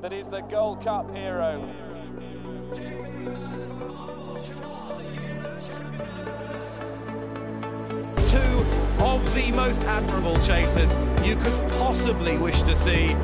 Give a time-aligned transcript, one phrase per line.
[0.00, 1.60] that is the Gold Cup hero.
[8.24, 8.66] Two
[9.02, 13.16] of the most admirable chasers you could possibly wish to see.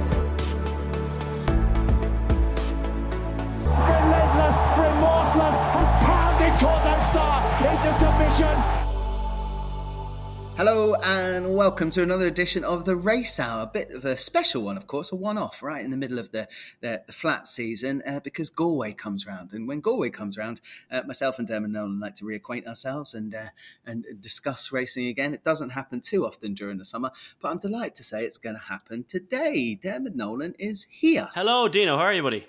[10.57, 13.63] Hello and welcome to another edition of the Race Hour.
[13.63, 16.31] A bit of a special one, of course, a one-off right in the middle of
[16.31, 16.47] the
[16.83, 20.61] the, the flat season uh, because Galway comes round, and when Galway comes round,
[20.91, 23.49] uh, myself and Diarmuid Nolan like to reacquaint ourselves and uh,
[23.87, 25.33] and discuss racing again.
[25.33, 27.11] It doesn't happen too often during the summer,
[27.41, 29.75] but I'm delighted to say it's going to happen today.
[29.83, 31.31] Diarmuid Nolan is here.
[31.35, 31.97] Hello, Dino.
[31.97, 32.47] How are you, buddy?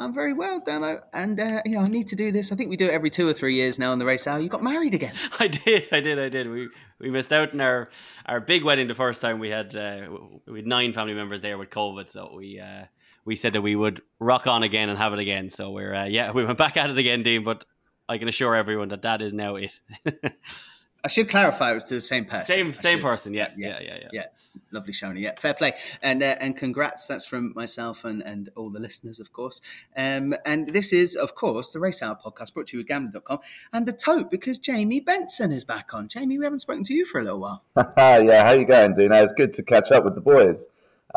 [0.00, 2.50] I'm very well, Demo, and uh, you know I need to do this.
[2.50, 4.40] I think we do it every two or three years now in the race hour.
[4.40, 5.14] You got married again.
[5.38, 6.48] I did, I did, I did.
[6.50, 6.68] We
[6.98, 7.88] we missed out on our,
[8.24, 9.38] our big wedding the first time.
[9.38, 10.08] We had uh,
[10.46, 12.86] we had nine family members there with COVID, so we uh,
[13.26, 15.50] we said that we would rock on again and have it again.
[15.50, 17.44] So we're uh, yeah, we went back at it again, Dean.
[17.44, 17.66] But
[18.08, 19.78] I can assure everyone that that is now it.
[21.02, 22.54] I should clarify it was to the same person.
[22.54, 24.08] Same same person, yeah, yeah, yeah, yeah.
[24.12, 24.24] Yeah,
[24.70, 25.20] lovely Shona.
[25.20, 25.74] Yeah, fair play.
[26.02, 27.06] And uh, and congrats.
[27.06, 29.60] That's from myself and, and all the listeners, of course.
[29.96, 33.38] Um, and this is, of course, the Race Hour podcast brought to you with Gambling.com
[33.72, 36.08] and the tote because Jamie Benson is back on.
[36.08, 37.64] Jamie, we haven't spoken to you for a little while.
[37.76, 39.22] yeah, how you going, Dino?
[39.22, 40.68] It's good to catch up with the boys.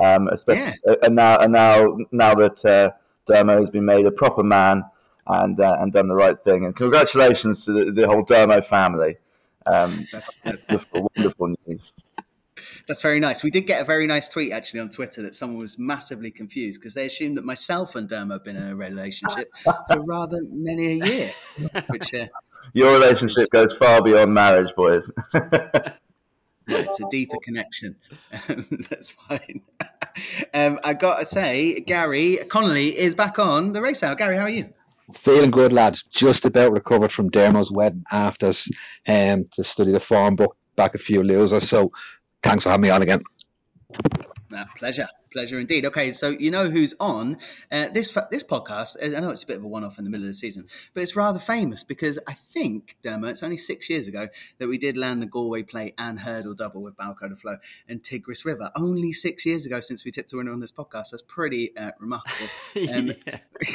[0.01, 0.95] Um, especially, yeah.
[1.03, 2.91] and now and now now that uh,
[3.29, 4.83] Dermo has been made a proper man
[5.27, 6.65] and uh, and done the right thing.
[6.65, 9.17] And congratulations to the, the whole Dermo family.
[9.65, 11.93] Um, that's wonderful, wonderful news.
[12.87, 13.43] That's very nice.
[13.43, 16.79] We did get a very nice tweet actually on Twitter that someone was massively confused
[16.79, 19.75] because they assumed that myself and Dermo have been in a relationship for
[20.05, 21.33] rather many a year.
[21.87, 22.27] Which uh,
[22.73, 25.11] your relationship goes far beyond marriage, boys.
[26.67, 27.95] It's a deeper connection.
[28.89, 29.61] that's fine.
[30.53, 34.15] Um, I got to say, Gary Connolly is back on the race hour.
[34.15, 34.73] Gary, how are you?
[35.13, 36.03] Feeling good, lads.
[36.03, 38.51] Just about recovered from Dermo's wedding after
[39.07, 41.67] um, to study the farm book back a few losers.
[41.67, 41.91] So
[42.41, 43.21] thanks for having me on again.
[44.55, 45.85] Uh, pleasure pleasure indeed.
[45.85, 47.37] Okay, so you know who's on
[47.71, 48.95] uh, this this podcast?
[49.03, 50.67] I know it's a bit of a one off in the middle of the season,
[50.93, 54.29] but it's rather famous because I think Diarmuid, it's only six years ago
[54.59, 57.57] that we did land the Galway Plate and hurdle double with Balko Des Flos
[57.87, 58.71] and Tigris River.
[58.75, 61.11] Only six years ago since we tipped a winner on this podcast.
[61.11, 62.47] That's pretty uh, remarkable.
[62.93, 63.13] Um,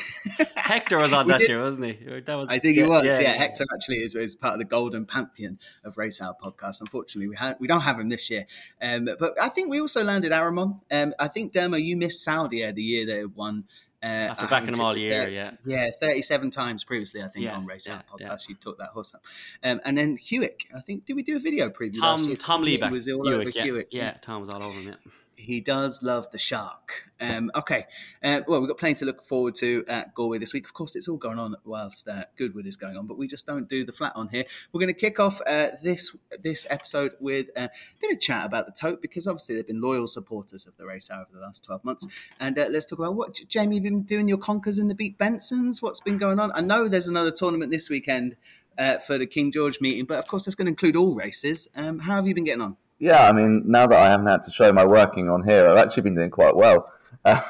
[0.56, 2.20] Hector was on that did, year, wasn't he?
[2.20, 3.04] That was, I think yeah, he was.
[3.04, 6.80] Yeah, yeah, Hector actually is, is, part of the golden pantheon of Race Hour podcast.
[6.80, 8.46] Unfortunately, we ha- we don't have him this year,
[8.82, 10.80] um, but I think we also landed Aramon.
[10.90, 13.64] Um, I think think Dermo, you missed Saudi the year they won.
[14.00, 17.56] Uh, After backing them all year, 30, yeah, yeah, thirty-seven times previously, I think yeah,
[17.56, 18.36] on Race yeah, podcast, yeah.
[18.50, 19.25] you took that horse up,
[19.64, 20.66] um, and then Hewick.
[20.72, 22.37] I think did we do a video preview Tom, last year?
[22.37, 23.87] Tom Liebeck was all Hewick, over yeah, Hewick.
[23.91, 24.88] Yeah, Tom was all over him.
[24.88, 27.04] Yeah he does love the shark.
[27.21, 27.87] Um, okay,
[28.22, 30.66] uh, well, we've got plenty to look forward to at Galway this week.
[30.66, 33.47] Of course, it's all going on whilst uh, Goodwood is going on, but we just
[33.47, 34.44] don't do the flat on here.
[34.72, 38.66] We're going to kick off uh, this this episode with a bit of chat about
[38.66, 41.84] the tote because obviously they've been loyal supporters of the race over the last twelve
[41.84, 42.06] months.
[42.41, 45.19] And uh, let's talk about what Jamie you've been doing your conkers in the beat
[45.19, 45.81] Bensons.
[45.81, 46.50] What's been going on?
[46.55, 48.37] I know there's another tournament this weekend
[48.76, 51.69] uh, for the King George meeting, but of course that's going to include all races.
[51.76, 52.76] Um, how have you been getting on?
[52.98, 55.78] Yeah, I mean, now that I haven't had to show my working on here, I've
[55.78, 56.92] actually been doing quite well.
[57.25, 57.41] I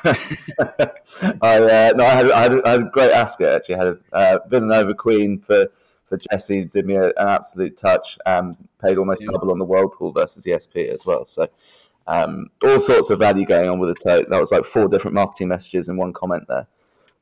[1.43, 3.75] uh, no, I had, I had, I had a great Ascot actually.
[3.77, 5.69] I had a uh, Villanova Queen for
[6.09, 8.19] for Jesse, did me a, an absolute touch.
[8.27, 9.29] Um, paid almost yeah.
[9.31, 11.25] double on the Whirlpool Pool versus ESP as well.
[11.25, 11.49] So
[12.07, 14.29] um, all sorts of value going on with the tote.
[14.31, 16.67] That was like four different marketing messages in one comment there.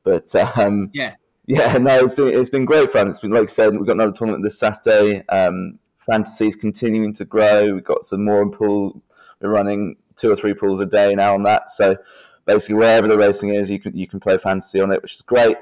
[0.03, 3.09] But um, yeah, yeah, no, it's been it's been great fun.
[3.09, 5.27] It's been like I said, we've got another tournament this Saturday.
[5.27, 5.79] Um,
[6.09, 7.73] fantasy is continuing to grow.
[7.73, 9.01] We've got some more pool.
[9.41, 11.69] We're running two or three pools a day now on that.
[11.69, 11.97] So
[12.45, 15.21] basically, wherever the racing is, you can you can play fantasy on it, which is
[15.21, 15.57] great.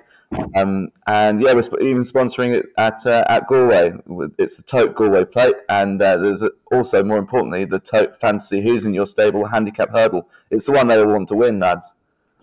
[0.56, 3.94] Um, and yeah, we're sp- even sponsoring it at uh, at Galway.
[4.38, 8.86] It's the Tote Galway Plate, and uh, there's also more importantly the Tote Fantasy Who's
[8.86, 10.28] in Your Stable Handicap Hurdle.
[10.50, 11.94] It's the one they all want to win, lads.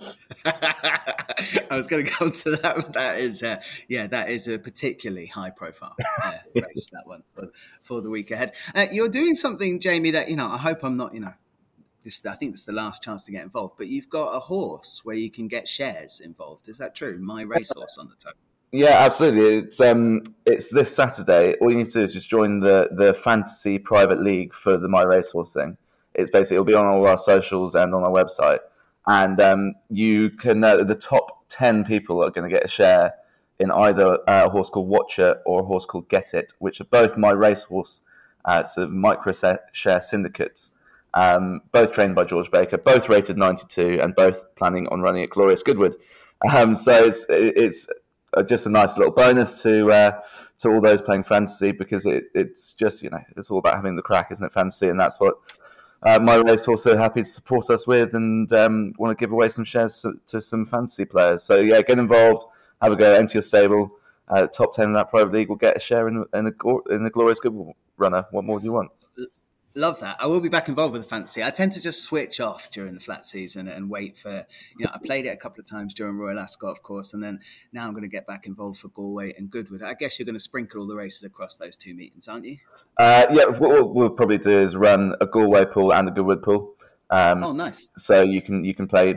[0.44, 2.92] I was going to go to that.
[2.92, 6.90] That is, uh, yeah, that is a particularly high profile uh, race.
[6.92, 7.48] that one for,
[7.80, 8.54] for, the week ahead.
[8.74, 10.10] Uh, you're doing something, Jamie.
[10.10, 11.14] That you know, I hope I'm not.
[11.14, 11.34] You know,
[12.04, 12.24] this.
[12.26, 13.74] I think it's the last chance to get involved.
[13.78, 16.68] But you've got a horse where you can get shares involved.
[16.68, 17.18] Is that true?
[17.18, 18.32] My racehorse on the.
[18.72, 19.58] Yeah, absolutely.
[19.58, 21.54] It's um, it's this Saturday.
[21.60, 24.88] All you need to do is just join the the fantasy private league for the
[24.88, 25.76] My Racehorse thing.
[26.14, 28.58] It's basically it'll be on all our socials and on our website
[29.06, 33.14] and um, you can uh, the top 10 people are going to get a share
[33.58, 36.84] in either uh, a horse called Watcher or a horse called Get It, which are
[36.84, 38.00] both my racehorse
[38.44, 39.32] uh, sort of micro
[39.72, 40.72] share syndicates.
[41.14, 45.30] Um, both trained by George Baker, both rated 92, and both planning on running at
[45.30, 45.96] Glorious Goodwood.
[46.50, 47.86] Um, so it's it's
[48.46, 50.20] just a nice little bonus to uh,
[50.58, 53.94] to all those playing fantasy because it, it's just you know it's all about having
[53.94, 54.52] the crack, isn't it?
[54.52, 55.34] Fantasy, and that's what
[56.02, 59.48] uh, my race also happy to support us with, and um, want to give away
[59.48, 61.42] some shares to, to, some fantasy players.
[61.42, 62.44] So yeah, get involved,
[62.80, 63.92] have a go, enter your stable.
[64.28, 67.04] Uh, top ten in that private league will get a share in, in the in
[67.04, 67.54] the glorious good
[67.98, 68.24] runner.
[68.30, 68.90] What more do you want?
[69.74, 70.16] Love that.
[70.20, 71.42] I will be back involved with the fantasy.
[71.42, 74.46] I tend to just switch off during the flat season and wait for,
[74.78, 77.22] you know, I played it a couple of times during Royal Ascot, of course, and
[77.22, 77.40] then
[77.72, 79.82] now I'm going to get back involved for Galway and Goodwood.
[79.82, 82.58] I guess you're going to sprinkle all the races across those two meetings, aren't you?
[82.98, 86.74] Uh, yeah, what we'll probably do is run a Galway pool and a Goodwood pool.
[87.08, 87.88] Um, oh, nice.
[87.96, 89.14] So you can you can play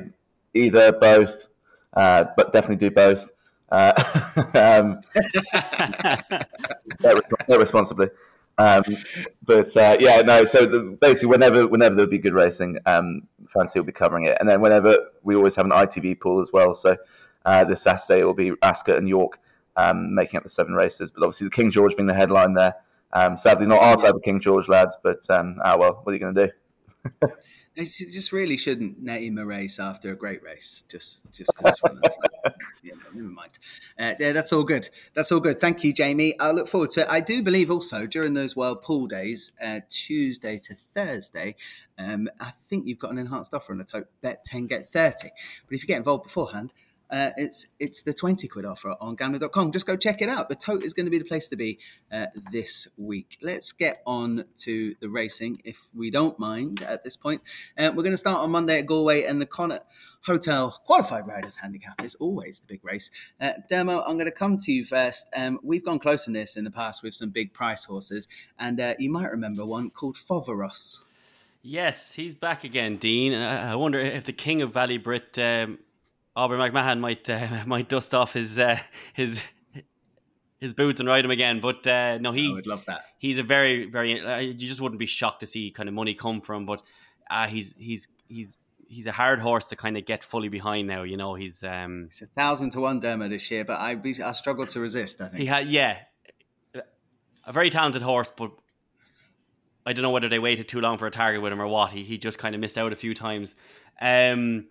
[0.54, 1.48] either, both,
[1.94, 3.32] uh, but definitely do both.
[3.72, 3.94] Uh,
[4.54, 5.02] um,
[7.60, 8.10] responsibly.
[8.58, 8.84] Um,
[9.44, 10.46] but uh, yeah, no.
[10.46, 14.38] So the, basically, whenever whenever there'll be good racing, um, Fantasy will be covering it,
[14.40, 16.74] and then whenever we always have an ITV pool as well.
[16.74, 16.96] So
[17.46, 19.40] uh, this Saturday it will be Ascot and York
[19.76, 22.76] um, making up the seven races, but obviously the King George being the headline there.
[23.14, 26.14] Um, sadly, not our type of King George lads, but um, ah well, what are
[26.14, 26.54] you going to do?
[27.78, 30.86] It just really shouldn't name a race after a great race.
[30.88, 31.78] Just, just because.
[32.84, 33.60] yeah, never mind.
[34.00, 34.88] Uh, yeah, that's all good.
[35.14, 35.60] That's all good.
[35.60, 36.40] Thank you, Jamie.
[36.40, 37.08] I look forward to it.
[37.10, 41.58] I do believe also during those World Pool days, uh, Tuesday to Thursday,
[42.00, 45.32] um, I think you've got an enhanced offer on the tote bet ten get thirty.
[45.68, 46.74] But if you get involved beforehand,
[47.10, 49.72] uh, it's it's the 20 quid offer on Gambling.com.
[49.72, 50.50] Just go check it out.
[50.50, 51.80] The tote is going to be the place to be
[52.12, 53.38] uh, this week.
[53.42, 57.42] Let's get on to the racing, if we don't mind at this point.
[57.78, 59.86] Uh, we're going to start on Monday at Galway and the Connacht
[60.26, 63.12] Hotel Qualified Riders Handicap is always the big race.
[63.40, 65.30] Uh, Dermo, I'm going to come to you first.
[65.36, 68.80] Um, we've gone close in this in the past with some big price horses, and
[68.80, 71.02] uh, you might remember one called Foveros.
[71.62, 73.34] Yes, he's back again, Dean.
[73.34, 75.80] I wonder if the king of Ballybrit um,
[76.36, 78.78] Aubrey McMahon might uh, might dust off his uh,
[79.14, 79.42] his
[80.60, 81.60] his boots and ride him again.
[81.62, 83.04] But uh, no, he I would love that.
[83.18, 84.22] He's a very very.
[84.22, 86.66] Uh, you just wouldn't be shocked to see kind of money come from.
[86.66, 86.82] But
[87.30, 91.04] uh, he's he's he's he's a hard horse to kind of get fully behind now.
[91.04, 94.32] You know, he's um, it's a thousand to one demo this year, but I I
[94.34, 95.22] struggled to resist.
[95.22, 96.00] I think he had yeah,
[97.46, 98.52] a very talented horse, but.
[99.88, 101.92] I don't know whether they waited too long for a target with him or what.
[101.92, 103.54] He, he just kind of missed out a few times.
[104.02, 104.66] Um,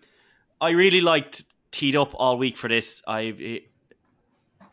[0.59, 1.45] I really liked
[1.75, 3.03] teed up all week for this.
[3.05, 3.37] I've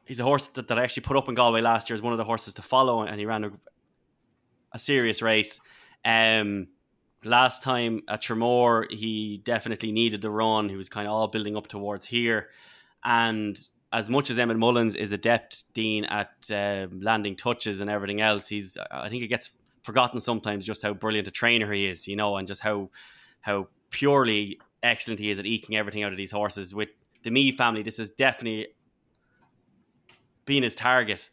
[0.07, 2.13] he's a horse that, that I actually put up in Galway last year as one
[2.13, 3.51] of the horses to follow, and he ran a,
[4.73, 5.61] a serious race.
[6.05, 6.69] Um,
[7.25, 10.69] last time at Tramore, he definitely needed the run.
[10.69, 12.51] He was kind of all building up towards here,
[13.05, 13.59] and
[13.93, 18.49] as much as Emmett Mullins is adept, Dean at uh, landing touches and everything else,
[18.49, 22.15] he's I think it gets forgotten sometimes just how brilliant a trainer he is, you
[22.15, 22.91] know, and just how
[23.41, 26.75] how purely excellent he is at eking everything out of these horses.
[26.75, 26.91] With
[27.23, 28.69] the Me family, this is definitely
[30.45, 31.31] been his target.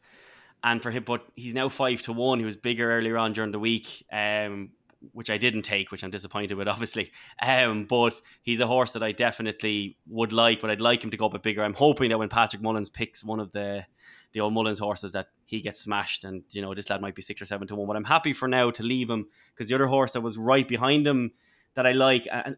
[0.64, 2.40] And for him, but he's now five to one.
[2.40, 4.72] He was bigger earlier on during the week, um,
[5.14, 7.12] which I didn't take, which I'm disappointed with, obviously.
[7.42, 11.18] Um, but he's a horse that I definitely would like, but I'd like him to
[11.18, 11.64] go a bit bigger.
[11.64, 13.86] I'm hoping that when Patrick Mullins picks one of the
[14.32, 17.22] the old Mullins horses, that he gets smashed, and you know this lad might be
[17.22, 17.88] six or seven to one.
[17.88, 20.68] But I'm happy for now to leave him because the other horse that was right
[20.68, 21.32] behind him
[21.76, 22.58] that I like, and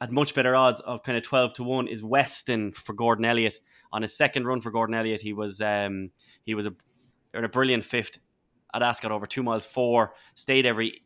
[0.00, 3.58] at much better odds of kind of 12 to 1 is Weston for Gordon Elliott.
[3.92, 6.10] On his second run for Gordon Elliott, he was um,
[6.44, 6.74] he was a,
[7.34, 8.18] a brilliant fifth
[8.74, 11.02] at Ascot over two miles four, stayed every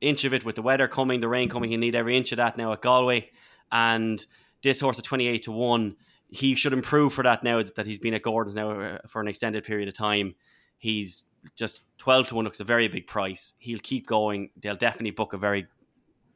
[0.00, 1.70] inch of it with the weather coming, the rain coming.
[1.70, 3.30] He need every inch of that now at Galway.
[3.70, 4.24] And
[4.62, 5.96] this horse at 28 to 1,
[6.28, 9.28] he should improve for that now that he's been at Gordon's now uh, for an
[9.28, 10.34] extended period of time.
[10.78, 11.22] He's
[11.56, 13.54] just 12 to 1 looks a very big price.
[13.58, 14.50] He'll keep going.
[14.60, 15.66] They'll definitely book a very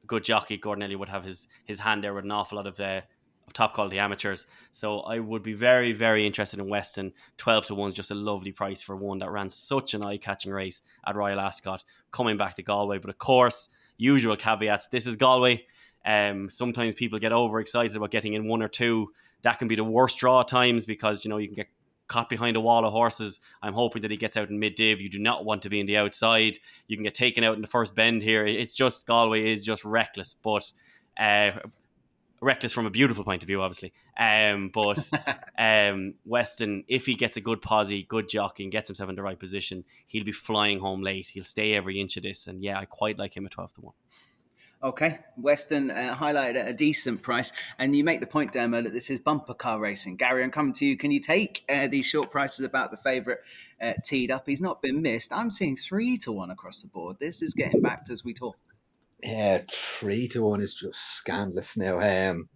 [0.06, 2.78] good jockey, Gordon Elliott would have his his hand there with an awful lot of
[2.80, 3.02] uh,
[3.46, 4.46] of top quality amateurs.
[4.72, 7.12] So I would be very very interested in Weston.
[7.36, 10.16] Twelve to one is just a lovely price for one that ran such an eye
[10.16, 12.98] catching race at Royal Ascot, coming back to Galway.
[12.98, 14.88] But of course, usual caveats.
[14.88, 15.66] This is Galway.
[16.04, 19.08] Um, sometimes people get overexcited about getting in one or two.
[19.42, 21.68] That can be the worst draw times because you know you can get
[22.08, 23.40] caught behind a wall of horses.
[23.62, 25.00] I'm hoping that he gets out in mid div.
[25.00, 26.58] You do not want to be in the outside.
[26.88, 28.46] You can get taken out in the first bend here.
[28.46, 30.72] It's just Galway is just reckless, but
[31.18, 31.52] uh,
[32.40, 33.92] reckless from a beautiful point of view, obviously.
[34.18, 35.08] Um, but
[35.58, 39.22] um, Weston, if he gets a good posse, good jockey, and gets himself in the
[39.22, 41.28] right position, he'll be flying home late.
[41.28, 43.80] He'll stay every inch of this, and yeah, I quite like him at twelve to
[43.80, 43.94] one.
[44.83, 48.92] Okay, Weston uh, highlighted at a decent price, and you make the point, Dermo, that
[48.92, 50.16] this is bumper car racing.
[50.16, 50.97] Gary, I'm coming to you.
[50.99, 53.38] Can you take uh, these short prices about the favourite
[53.80, 54.47] uh, teed up?
[54.47, 55.33] He's not been missed.
[55.33, 57.18] I'm seeing three to one across the board.
[57.18, 58.56] This is getting backed as we talk.
[59.23, 61.99] Yeah, three to one is just scandalous now.
[61.99, 62.50] Um,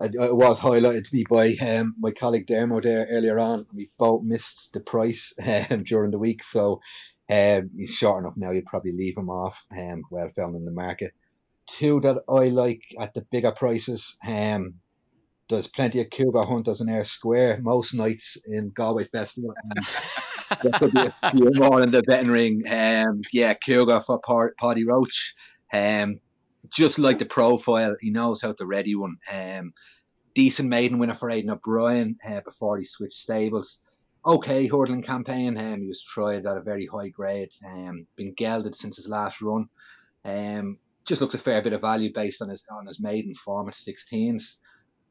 [0.00, 3.66] it, it was highlighted to me by um, my colleague Dermo there earlier on.
[3.74, 5.32] We both missed the price
[5.70, 6.80] um, during the week, so
[7.28, 8.52] um, he's short enough now.
[8.52, 9.66] You'd probably leave him off.
[9.76, 11.12] Um, well found in the market.
[11.66, 14.16] Two that I like at the bigger prices.
[14.26, 14.74] Um,
[15.48, 19.54] there's plenty of Cougar hunters in Eyre Square most nights in Galway Festival.
[20.62, 22.62] There could be a few more in the betting ring.
[22.68, 24.20] Um, yeah, Cougar for
[24.60, 25.34] Paddy Roach.
[25.72, 26.20] Um,
[26.70, 29.16] just like the profile, he knows how to ready one.
[29.32, 29.72] Um,
[30.34, 33.78] decent maiden winner for Aidan O'Brien uh, before he switched stables.
[34.26, 35.58] Okay, hurdling campaign.
[35.58, 37.50] Um, he was tried at a very high grade.
[37.66, 39.68] Um, been gelded since his last run.
[40.24, 43.68] Um, just looks a fair bit of value based on his on his maiden form
[43.68, 44.58] at 16s.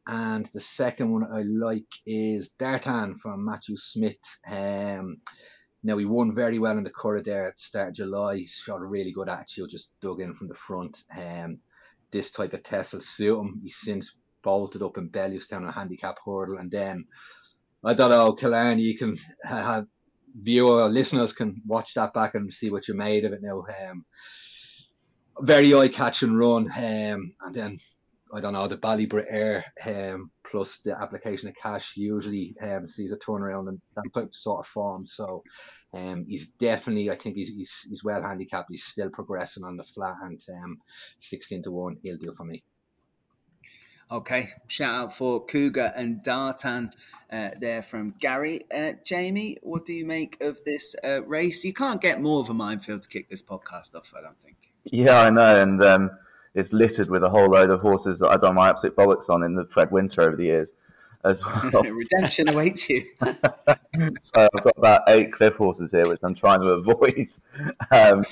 [0.05, 4.17] And the second one I like is Dartan from Matthew Smith.
[4.45, 5.17] Um,
[5.83, 8.38] now he won very well in the there at the start of July.
[8.38, 11.03] He showed a really good attitude, just dug in from the front.
[11.17, 11.59] Um,
[12.12, 13.62] this type of test will suit him.
[13.63, 17.05] He's since bolted up in Bellewstown on a handicap hurdle, and then
[17.83, 19.88] I don't know, Killarney, you can have
[20.35, 23.65] viewer listeners can watch that back and see what you made of it now.
[23.89, 24.05] Um,
[25.39, 27.79] very eye catching run, um, and then
[28.33, 33.11] I don't know the Ballybrit Air um, plus the application of cash usually um, sees
[33.11, 35.05] a turnaround in that type sort of form.
[35.05, 35.43] So
[35.93, 38.69] um, he's definitely, I think he's, he's, he's well handicapped.
[38.71, 40.77] He's still progressing on the flat, and um,
[41.17, 42.63] sixteen to one, he'll do for me.
[44.11, 46.91] Okay, shout out for Cougar and Dartan
[47.31, 48.61] uh, there from Gary.
[48.71, 51.63] Uh, Jamie, what do you make of this uh, race?
[51.63, 54.72] You can't get more of a minefield to kick this podcast off, I don't think.
[54.85, 56.11] Yeah, I know, and um,
[56.53, 59.43] it's littered with a whole load of horses that I've done my absolute bollocks on
[59.43, 60.73] in the Fred Winter over the years
[61.23, 61.83] as well.
[61.91, 63.05] Redemption awaits you.
[63.21, 67.29] so I've got about eight cliff horses here, which I'm trying to avoid.
[67.91, 68.25] Um,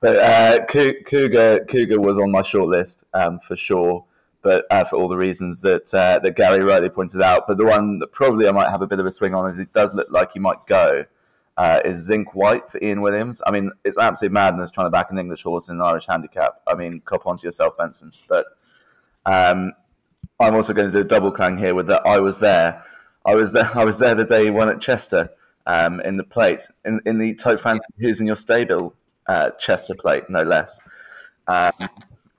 [0.00, 4.04] but uh, Cougar, Cougar was on my short list um, for sure,
[4.42, 7.44] but uh, for all the reasons that uh, that Gary rightly pointed out.
[7.46, 9.58] But the one that probably I might have a bit of a swing on is
[9.58, 11.04] it does look like he might go
[11.60, 13.42] uh, is Zinc White for Ian Williams.
[13.46, 16.54] I mean, it's absolute madness trying to back an English horse in an Irish handicap.
[16.66, 18.12] I mean, cop onto yourself, Benson.
[18.30, 18.46] But
[19.26, 19.74] um,
[20.40, 22.00] I'm also going to do a double clang here with that.
[22.06, 22.82] I was there.
[23.26, 23.70] I was there.
[23.78, 25.28] I was there the day he won at Chester
[25.66, 28.94] um, in the plate in, in the Tote Fantasy Who's in Your Stable
[29.26, 30.80] uh, Chester plate, no less.
[31.46, 31.72] Um,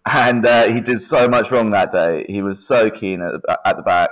[0.07, 2.25] and uh, he did so much wrong that day.
[2.27, 4.09] He was so keen at the, at the back.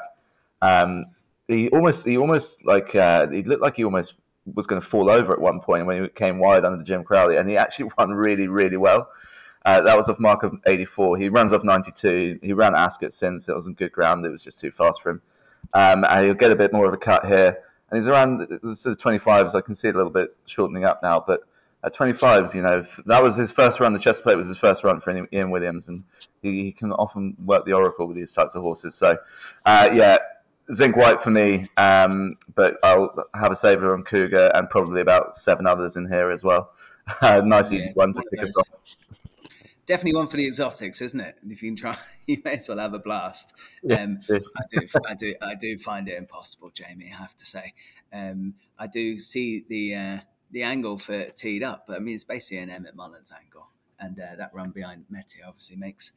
[0.62, 1.06] Um,
[1.48, 4.14] he almost, he almost like uh, he looked like he almost
[4.56, 7.38] was going to fall over at one point when he came wide under Jim Crowley,
[7.38, 9.10] and he actually won really, really well.
[9.66, 11.18] Uh, that was off mark of 84.
[11.18, 12.40] He runs off 92.
[12.42, 14.26] He ran Ascot since it wasn't good ground.
[14.26, 15.22] It was just too fast for him.
[15.74, 17.58] Um, and he'll get a bit more of a cut here.
[17.90, 19.56] And he's around sort of 25s.
[19.56, 21.42] I can see it a little bit shortening up now, but
[21.84, 23.94] at 25s, you know, that was his first run.
[23.94, 26.04] The chest plate was his first run for Ian Williams, and
[26.42, 28.96] he, he can often work the oracle with these types of horses.
[28.96, 29.18] So,
[29.66, 30.18] uh, yeah,
[30.74, 35.36] Zinc White for me, um, but I'll have a saver on Cougar and probably about
[35.36, 36.72] seven others in here as well.
[37.22, 38.70] Uh, nice easy yeah, one to pick us off.
[39.88, 41.38] Definitely one for the exotics, isn't it?
[41.42, 41.98] If you can try,
[42.28, 43.56] you may as well have a blast.
[43.90, 44.38] Um, I
[44.70, 47.12] do, I do, I do find it impossible, Jamie.
[47.12, 47.74] I have to say,
[48.14, 50.18] um, I do see the uh,
[50.52, 54.20] the angle for teed up, but I mean it's basically an Emmett Mullins angle, and
[54.20, 56.12] uh, that run behind Meti obviously makes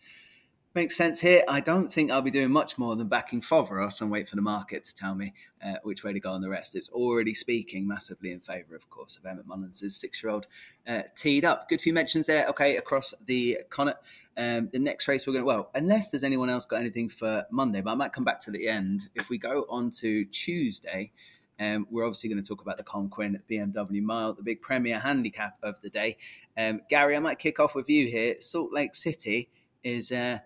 [0.74, 1.44] Makes sense here.
[1.48, 4.42] I don't think I'll be doing much more than backing Foveros and wait for the
[4.42, 6.74] market to tell me uh, which way to go on the rest.
[6.74, 10.46] It's already speaking massively in favour, of course, of Emmett Mullins' six-year-old
[10.88, 11.68] uh, teed up.
[11.68, 12.46] Good few mentions there.
[12.46, 14.02] Okay, across the Connacht.
[14.38, 17.44] Um, the next race we're going to, well, unless there's anyone else got anything for
[17.50, 19.08] Monday, but I might come back to the end.
[19.14, 21.12] If we go on to Tuesday,
[21.60, 24.98] um, we're obviously going to talk about the Colm Quinn BMW Mile, the big premier
[24.98, 26.16] handicap of the day.
[26.56, 28.36] Um, Gary, I might kick off with you here.
[28.40, 29.50] Salt Lake City
[29.84, 30.10] is...
[30.10, 30.38] Uh,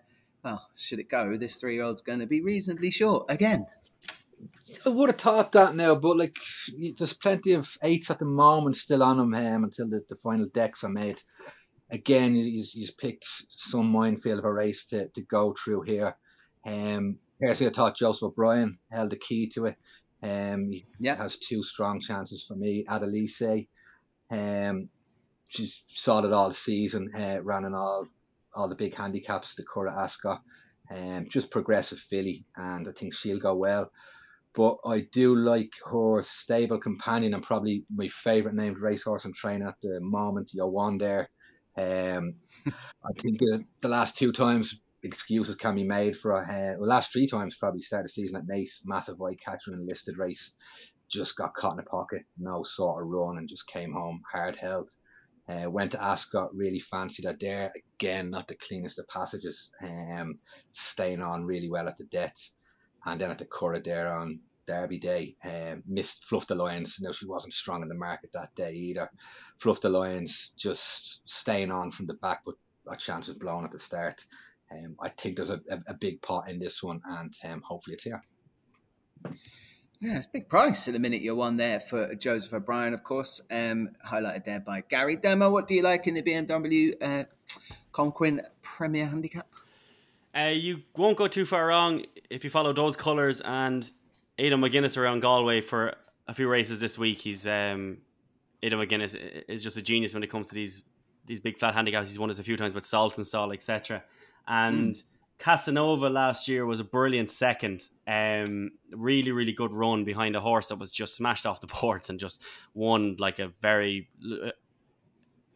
[0.47, 3.65] well, should it go, this three year old's going to be reasonably short again.
[4.85, 6.37] I would have thought that now, but like
[6.97, 10.45] there's plenty of eights at the moment still on him um, until the, the final
[10.53, 11.21] decks are made.
[11.89, 16.15] Again, he's, he's picked some minefield of a race to, to go through here.
[16.65, 19.75] Um, personally, I thought Joseph O'Brien held the key to it.
[20.23, 21.15] Um, he yeah.
[21.15, 22.85] has two strong chances for me.
[22.89, 23.67] Adelice,
[24.31, 24.87] um,
[25.49, 28.07] she's solid all season, uh, running all
[28.57, 30.41] all the big handicaps, the Ascot,
[30.89, 33.91] and um, just progressive filly, and I think she'll go well.
[34.55, 39.67] But I do like her stable companion and probably my favourite named racehorse and trainer
[39.67, 40.49] at the moment,
[40.97, 41.29] there.
[41.77, 42.35] Um,
[42.65, 46.89] I think the, the last two times excuses can be made for a uh, well,
[46.89, 50.17] last three times probably start the season at Naas, massive white catcher in a listed
[50.17, 50.53] race,
[51.09, 54.55] just got caught in a pocket, no sort of run, and just came home hard
[54.55, 54.89] held.
[55.49, 57.71] Uh, went to Ascot, really fancied that there.
[57.99, 60.37] Again, not the cleanest of passages, um,
[60.73, 62.51] staying on really well at the death.
[63.05, 66.97] And then at the Curragh there on Derby Day, um, missed Fluff the Lions.
[66.99, 69.09] No, she wasn't strong in the market that day either.
[69.59, 72.55] Fluff the Lions just staying on from the back, but
[72.91, 74.25] a chance was blown at the start.
[74.71, 77.93] Um, I think there's a, a, a, big pot in this one, and um, hopefully
[77.93, 78.21] it's here.
[79.99, 83.03] Yeah, it's a big price at the minute you're one there for Joseph O'Brien, of
[83.03, 85.49] course, um, highlighted there by Gary Demo.
[85.49, 87.23] What do you like in the BMW uh,
[87.93, 89.47] Colm Quinn Premier Handicap?
[90.37, 93.91] Uh, you won't go too far wrong if you follow those colours and
[94.37, 95.95] Adrian McGuinness around Galway for
[96.27, 97.19] a few races this week.
[97.19, 97.97] He's um,
[98.61, 99.15] Adrian McGuinness
[99.47, 100.83] is just a genius when it comes to these
[101.25, 102.07] these big flat handicaps.
[102.07, 104.03] He's won us a few times with Saltonstall, etc.
[104.47, 105.03] And mm.
[105.39, 107.85] Casanova last year was a brilliant second.
[108.07, 112.09] Um, really, really good run behind a horse that was just smashed off the boards
[112.09, 114.09] and just won like a very.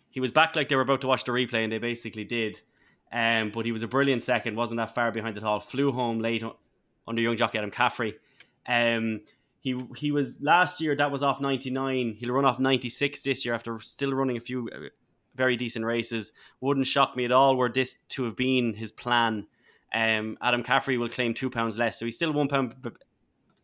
[0.09, 2.59] He was back like they were about to watch the replay, and they basically did.
[3.11, 5.59] Um, but he was a brilliant second, wasn't that far behind at all.
[5.59, 6.43] Flew home late
[7.07, 8.15] under young jockey Adam Caffrey.
[8.67, 9.21] Um,
[9.59, 12.15] he he was last year that was off 99.
[12.17, 14.89] He'll run off 96 this year after still running a few uh,
[15.35, 16.33] very decent races.
[16.61, 19.47] Wouldn't shock me at all were this to have been his plan.
[19.93, 22.91] Um, Adam Caffrey will claim two pounds less, so he's still one pound b-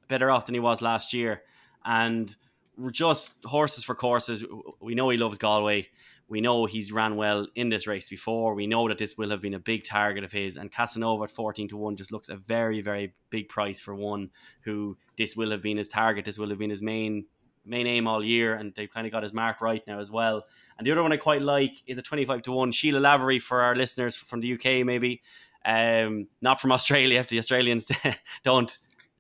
[0.07, 1.43] better off than he was last year.
[1.85, 2.35] And
[2.77, 4.43] we're just horses for courses.
[4.81, 5.87] We know he loves Galway.
[6.29, 8.53] We know he's ran well in this race before.
[8.53, 10.57] We know that this will have been a big target of his.
[10.57, 14.31] And Casanova at 14 to 1 just looks a very, very big price for one
[14.61, 16.25] who this will have been his target.
[16.25, 17.25] This will have been his main
[17.65, 18.55] main aim all year.
[18.55, 20.43] And they've kind of got his mark right now as well.
[20.77, 23.61] And the other one I quite like is a 25 to 1 Sheila Lavery for
[23.61, 25.21] our listeners from the UK, maybe.
[25.67, 27.23] Um, not from Australia.
[27.27, 27.91] The Australians
[28.43, 28.77] don't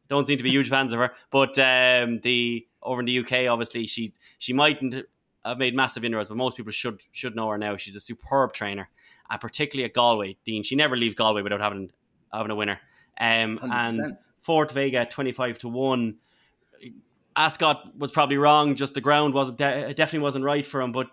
[0.07, 1.11] don't seem to be huge fans of her.
[1.29, 5.05] But um, the over in the UK, obviously, she she mightn't
[5.43, 7.75] have made massive inroads, but most people should should know her now.
[7.75, 8.89] She's a superb trainer,
[9.29, 10.63] and particularly at Galway, Dean.
[10.63, 11.91] She never leaves Galway without having
[12.33, 12.79] having a winner.
[13.19, 16.15] Um, and Fort Vega, twenty five to one.
[17.35, 18.75] Ascot was probably wrong.
[18.75, 21.07] Just the ground wasn't de- definitely wasn't right for him, but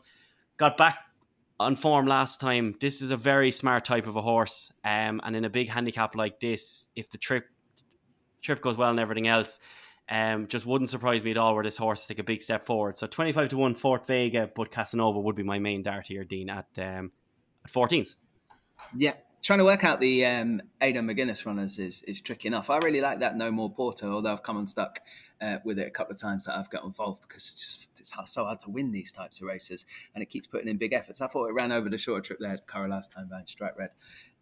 [0.57, 0.99] got back
[1.61, 2.75] on form last time.
[2.81, 6.15] This is a very smart type of a horse, um, and in a big handicap
[6.15, 7.47] like this, if the trip
[8.43, 9.61] trip goes well and everything else,
[10.09, 12.97] um, just wouldn't surprise me at all where this horse take a big step forward.
[12.97, 16.25] So twenty five to one Fort Vega, but Casanova would be my main dart here,
[16.25, 17.13] Dean, at um,
[17.65, 18.17] at fourteens.
[18.97, 19.15] Yeah,
[19.45, 22.71] trying to work out the um, Adrian McGuinness runners is, is tricky enough.
[22.71, 25.01] I really like that No More Porter, although I've come unstuck
[25.41, 28.33] uh, with it a couple of times that I've got involved because it's just it's
[28.33, 31.21] so hard to win these types of races and it keeps putting in big efforts.
[31.21, 33.91] I thought it ran over the shorter trip there Curragh last time by Stripe Red.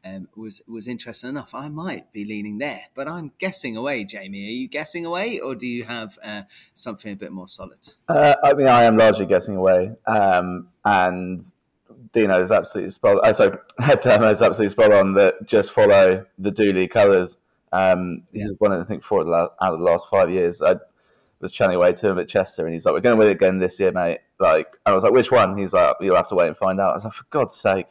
[0.04, 1.54] Um, was was interesting enough.
[1.54, 4.02] I might be leaning there, but I'm guessing away.
[4.02, 6.42] Jamie, are you guessing away, or do you have uh,
[6.74, 7.78] something a bit more solid?
[8.08, 11.40] Uh, I mean, I am largely guessing away, um, and
[12.12, 13.18] Dino is absolutely spot.
[13.22, 13.56] Oh, sorry,
[14.00, 15.14] Demo is absolutely spot on.
[15.14, 17.38] That just follow the Dooley colours.
[17.72, 18.44] Um, yeah.
[18.44, 20.60] He's won, I think, four out of the last five years.
[20.60, 20.76] I
[21.40, 23.32] was chatting away to him at Chester, and he's like, "We're going to win it
[23.36, 26.34] again this year, mate." Like, I was like, "Which one?" He's like, "You'll have to
[26.34, 27.86] wait and find out." I was like, "For God's sake!"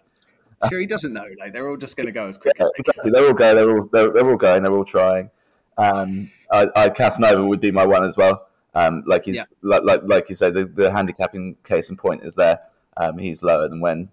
[0.69, 1.25] Sure, he doesn't know.
[1.39, 3.03] Like, they're all just going to go as quick yeah, as they exactly.
[3.03, 3.11] can.
[3.11, 3.55] They're all going.
[3.55, 4.63] They're all they're, they're all going.
[4.63, 5.31] They're all trying.
[5.77, 8.47] Um, I, I Casanova would be my one as well.
[8.73, 9.45] Um, like he's yeah.
[9.61, 12.59] like, like like you said, the, the handicapping case in point is there.
[12.97, 14.09] Um, he's lower than when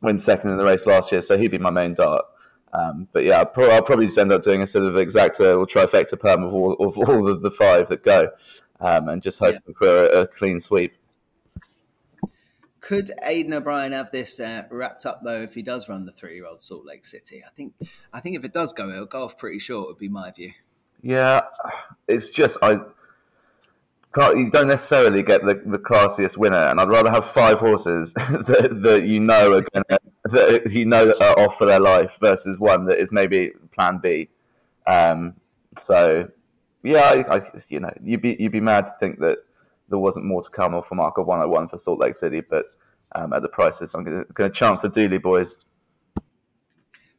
[0.00, 2.24] when second in the race last year, so he'd be my main dart.
[2.72, 5.66] Um, but yeah, I'll, I'll, probably just end up doing a sort of exacta or
[5.66, 8.30] trifecta perm of all of all of the five that go,
[8.80, 9.74] um, and just hoping yeah.
[9.78, 10.94] for a, a, clean sweep.
[12.80, 16.60] Could Aidan O'Brien have this uh, wrapped up though if he does run the three-year-old
[16.60, 17.42] Salt Lake City?
[17.46, 17.74] I think
[18.12, 19.88] I think if it does go, it'll go off pretty short.
[19.88, 20.52] Would be my view.
[21.00, 21.42] Yeah,
[22.08, 22.80] it's just I
[24.16, 28.80] you don't necessarily get the, the classiest winner, and I'd rather have five horses that,
[28.82, 32.86] that you know are gonna that you know are off for their life versus one
[32.86, 34.28] that is maybe Plan B.
[34.86, 35.34] Um,
[35.76, 36.28] so,
[36.82, 39.38] yeah, I, I, you know, you'd be you'd be mad to think that
[39.88, 42.66] there wasn't more to come off a mark of 101 for Salt Lake City, but
[43.14, 45.56] um, at the prices, I'm going to chance the Dooley boys.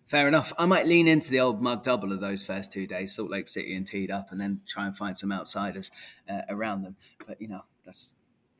[0.05, 0.53] Fair enough.
[0.59, 3.47] I might lean into the old mug double of those first two days, Salt Lake
[3.47, 5.89] City and teed up, and then try and find some outsiders
[6.29, 6.95] uh, around them.
[7.27, 8.15] But you know, that's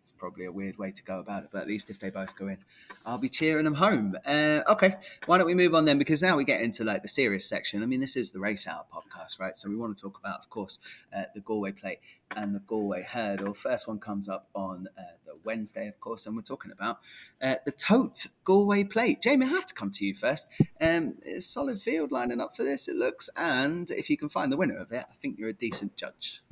[0.05, 2.35] it's probably a weird way to go about it, but at least if they both
[2.35, 2.59] go in,
[3.07, 4.15] I'll be cheering them home.
[4.23, 5.97] Uh, okay, why don't we move on then?
[5.97, 7.81] Because now we get into like the serious section.
[7.81, 9.57] I mean, this is the Race Hour podcast, right?
[9.57, 10.77] So we want to talk about, of course,
[11.15, 12.01] uh, the Galway Plate
[12.37, 13.55] and the Galway Hurdle.
[13.55, 16.99] First one comes up on uh, the Wednesday, of course, and we're talking about
[17.41, 19.23] uh, the Tote Galway Plate.
[19.23, 20.49] Jamie, I have to come to you first.
[20.79, 24.57] Um, solid field lining up for this, it looks, and if you can find the
[24.57, 26.43] winner of it, I think you're a decent judge.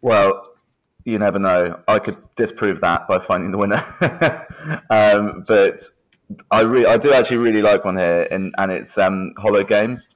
[0.00, 0.54] Well,
[1.04, 1.80] you never know.
[1.88, 3.84] I could disprove that by finding the winner.
[4.90, 5.82] um, but
[6.50, 10.08] I re- I do actually really like one here, and, and it's um, Hollow Games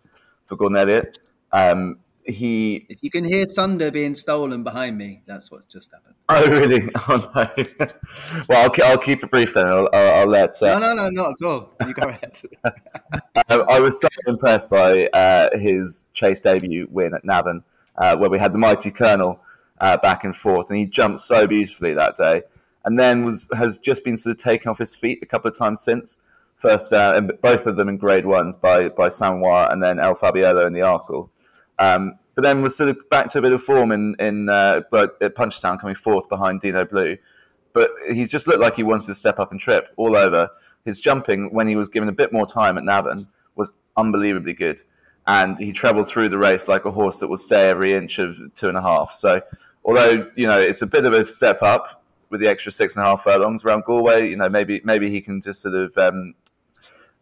[0.46, 1.18] for Gordon Elliott.
[1.52, 2.86] Um, he.
[2.88, 6.14] If you can hear thunder being stolen behind me, that's what just happened.
[6.26, 6.88] Oh really?
[7.08, 7.64] Oh no.
[8.48, 9.66] well, I'll, I'll keep it brief then.
[9.66, 10.62] I'll, I'll, I'll let.
[10.62, 11.74] Uh, no, no, no, not at all.
[11.86, 12.40] You go ahead.
[13.36, 17.62] I, I, was so impressed by uh, his chase debut win at Navan,
[17.98, 19.38] uh, where we had the mighty Colonel
[19.84, 22.42] uh, back and forth, and he jumped so beautifully that day.
[22.86, 25.56] And then was has just been sort of taken off his feet a couple of
[25.56, 26.18] times since.
[26.56, 30.66] First, uh, both of them in Grade Ones by by Samoa, and then El Fabiolo
[30.66, 31.28] in the Arkle.
[31.78, 34.80] Um, but then was sort of back to a bit of form in in uh,
[35.20, 37.18] at Punchestown, coming fourth behind Dinoblue.
[37.74, 40.48] But he just looked like he wanted to step up and trip all over.
[40.86, 44.80] His jumping, when he was given a bit more time at Navan, was unbelievably good,
[45.26, 48.38] and he travelled through the race like a horse that will stay every inch of
[48.54, 49.12] two and a half.
[49.12, 49.42] So,
[49.84, 53.04] although you know it's a bit of a step up with the extra six and
[53.04, 56.34] a half furlongs around Galway, you know maybe maybe he can just sort of um,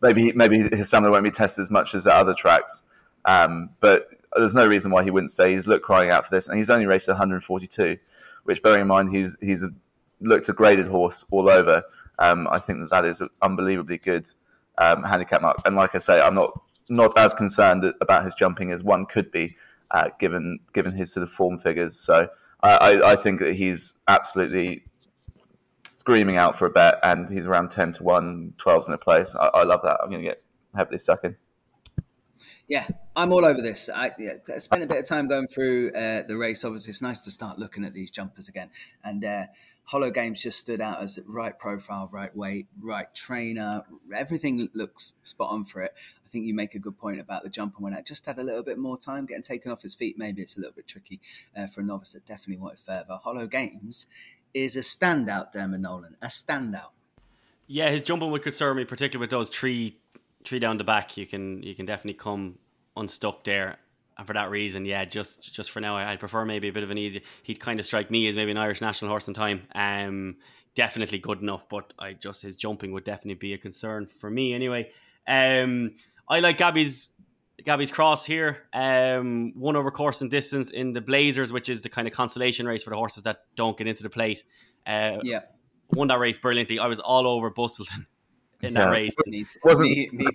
[0.00, 2.82] maybe maybe his stamina won't be tested as much as at other tracks.
[3.24, 5.54] Um, but there's no reason why he wouldn't stay.
[5.54, 7.98] He's looked crying out for this, and he's only raced 142,
[8.44, 9.64] which, bearing in mind, he's he's
[10.20, 11.82] looked a graded horse all over.
[12.18, 14.28] Um, I think that that is an unbelievably good
[14.78, 15.58] um, handicap mark.
[15.64, 19.30] And like I say, I'm not not as concerned about his jumping as one could
[19.30, 19.56] be,
[19.90, 21.98] uh, given given his sort of form figures.
[21.98, 22.28] So
[22.62, 24.84] I, I think that he's absolutely
[25.94, 29.34] screaming out for a bet, and he's around 10 to 1, 12's in a place.
[29.34, 29.98] I, I love that.
[30.02, 30.42] I'm going to get
[30.74, 31.36] heavily stuck in
[32.72, 33.90] yeah, I'm all over this.
[33.94, 36.64] I, yeah, I spent a bit of time going through uh, the race.
[36.64, 38.70] Obviously, it's nice to start looking at these jumpers again.
[39.04, 39.46] And uh,
[39.84, 43.82] Hollow Games just stood out as right profile, right weight, right trainer.
[44.16, 45.92] Everything looks spot on for it.
[46.32, 48.42] Think you make a good point about the jump and when I just had a
[48.42, 50.16] little bit more time getting taken off his feet.
[50.16, 51.20] Maybe it's a little bit tricky
[51.56, 53.18] uh, for a novice that definitely wanted further.
[53.22, 54.06] Hollow Games
[54.54, 56.90] is a standout, Diarmuid Nolan, a standout.
[57.66, 59.98] Yeah, his jumping would concern me, particularly with those three
[60.44, 61.16] three down the back.
[61.16, 62.58] You can you can definitely come
[62.96, 63.78] unstuck there.
[64.18, 66.90] And for that reason, yeah, just just for now, I, prefer maybe a bit of
[66.90, 67.22] an easy.
[67.42, 69.62] He'd kind of strike me as maybe an Irish national horse in time.
[69.74, 70.36] Um,
[70.74, 74.52] definitely good enough, but I just his jumping would definitely be a concern for me
[74.52, 74.90] anyway.
[75.26, 75.92] Um,
[76.28, 77.08] I like Gabby's
[77.64, 78.58] Gabby's cross here.
[78.72, 82.66] Um, one over course and distance in the Blazers, which is the kind of consolation
[82.66, 84.44] race for the horses that don't get into the plate.
[84.86, 85.40] Uh, yeah,
[85.90, 86.78] won that race brilliantly.
[86.78, 88.06] I was all over Bustleton
[88.62, 89.14] in that race.
[89.26, 90.26] It wasn't me, me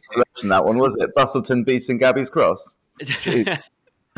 [0.44, 1.14] that one, was it?
[1.16, 2.78] Bustleton beating Gabby's Cross.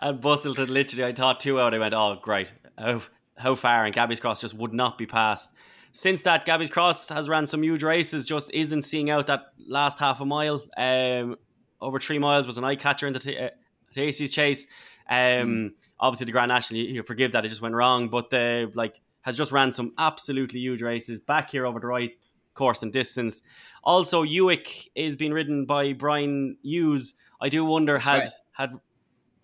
[0.00, 1.74] and Bustleton literally, I thought two out.
[1.74, 2.52] I went, oh, great.
[2.78, 3.02] How,
[3.36, 3.84] how far?
[3.84, 5.52] And Gabby's Cross just would not be passed.
[5.96, 9.98] Since that, Gabby's Cross has ran some huge races, just isn't seeing out that last
[9.98, 10.62] half a mile.
[10.76, 11.36] Um,
[11.80, 13.48] over three miles was an eye catcher in the t- uh,
[13.94, 14.66] Thyestes chase.
[15.08, 15.70] Um, mm.
[15.98, 19.00] Obviously, the Grand National, you, you forgive that it just went wrong, but the like
[19.22, 21.18] has just ran some absolutely huge races.
[21.18, 22.10] Back here over the right,
[22.52, 23.40] course and distance.
[23.82, 27.14] Also, Hewick is being ridden by Brian Hughes.
[27.40, 28.30] I do wonder That's had right.
[28.52, 28.70] had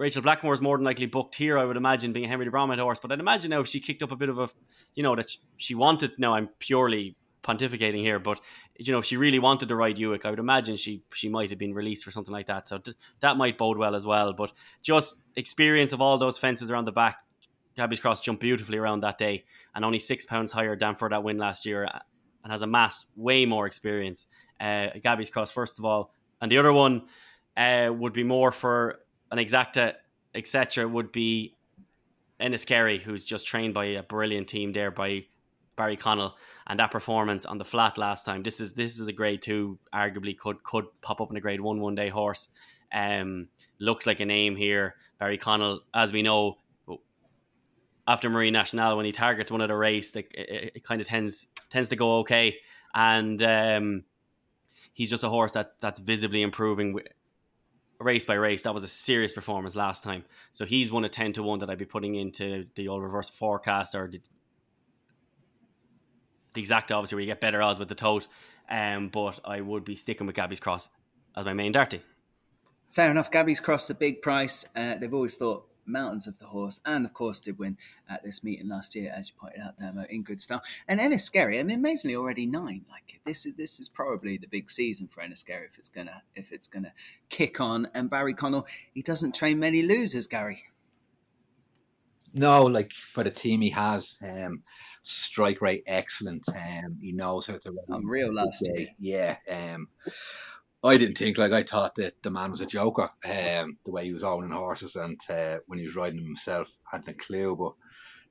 [0.03, 1.57] Rachel Blackmore's more than likely booked here.
[1.57, 3.79] I would imagine being a Henry de Bromhead horse, but I'd imagine now if she
[3.79, 4.51] kicked up a bit of a,
[4.97, 6.19] you know, that she wanted.
[6.19, 8.41] Now I'm purely pontificating here, but
[8.77, 11.51] you know, if she really wanted to ride Hewick, I would imagine she she might
[11.51, 12.67] have been released for something like that.
[12.67, 14.33] So th- that might bode well as well.
[14.33, 14.51] But
[14.83, 17.21] just experience of all those fences around the back.
[17.77, 21.23] Gabby's Cross jumped beautifully around that day, and only six pounds higher than for that
[21.23, 21.89] win last year
[22.43, 24.27] and has amassed way more experience.
[24.59, 27.03] Uh, Gabby's Cross, first of all, and the other one
[27.57, 28.99] uh, would be more for
[29.33, 29.95] an exacta,
[30.35, 30.87] etc.
[30.87, 31.57] Would be
[32.39, 35.25] Enniskerry, who's just trained by a brilliant team there by
[35.75, 38.43] Barry Connell, and that performance on the flat last time.
[38.43, 41.61] This is this is a grade two, arguably could could pop up in a grade
[41.61, 42.49] one one day horse.
[42.93, 43.49] Um,
[43.81, 44.97] looks like a name here.
[45.19, 46.59] Barry Connell, as we know,
[48.07, 51.07] after Marine Nationale when he targets one of the race, like it, it kind of
[51.07, 52.59] tends tends to go okay,
[52.95, 54.05] and um,
[54.93, 56.99] he's just a horse that's that's visibly improving
[58.05, 58.63] race by race.
[58.63, 61.71] That was a serious performance last time, so he's one of ten to one that
[61.71, 64.21] I'd be putting into the old reverse forecast or the,
[66.55, 68.27] the exact obviously where you get better odds with the tote.
[68.71, 70.89] Um, but I would be sticking with Gabby's Cross
[71.37, 72.01] as my main darty.
[72.89, 73.31] Fair enough.
[73.31, 74.67] Gabby's Cross a big price.
[74.77, 77.77] Uh, they've always thought mountains of the horse, and of course did win
[78.09, 80.63] at this meeting last year, as you pointed out, Demo, in good style.
[80.89, 82.85] And Ennis Enniskerry, I mean, amazingly already nine.
[82.91, 86.53] Like this is this is probably the big season for Enniskerry if it's gonna if
[86.53, 86.93] it's gonna
[87.29, 87.89] kick on.
[87.95, 90.65] And Barry Connell, he doesn't train many losers, Gary.
[92.35, 94.63] No, like for the team he has, um,
[95.03, 96.49] strike rate excellent.
[96.49, 97.85] Um, he knows how to run.
[97.91, 98.89] I'm real last year.
[98.99, 99.37] Yeah.
[99.51, 99.89] Um,
[100.85, 103.09] I didn't think like I thought that the man was a joker.
[103.25, 106.69] Um, the way he was owning horses and uh, when he was riding them himself,
[106.93, 107.55] I hadn't a clue.
[107.57, 107.75] But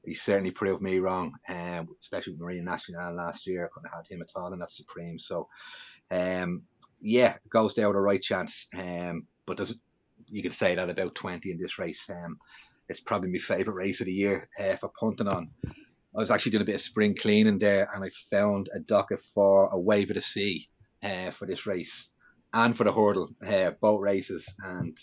[0.04, 3.66] he certainly proved me wrong, um, especially with Marine Nationale last year.
[3.66, 5.18] I couldn't have had him at all in that Supreme.
[5.18, 5.48] So,
[6.10, 6.64] um,
[7.00, 8.68] yeah, goes down the right chance.
[8.78, 9.76] Um, but does
[10.28, 12.10] you could say that about 20 in this race.
[12.10, 12.38] Um,
[12.90, 15.50] it's probably my favourite race of the year uh, for punting on.
[15.66, 19.22] I was actually doing a bit of spring cleaning there and I found a docket
[19.34, 20.68] for a wave of the sea
[21.02, 22.12] uh, for this race
[22.54, 24.54] and for the hurdle, uh, both races.
[24.64, 24.98] And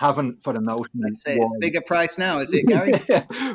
[0.00, 1.14] having for the notion.
[1.14, 2.94] Say it's a bigger price now, is it, Gary?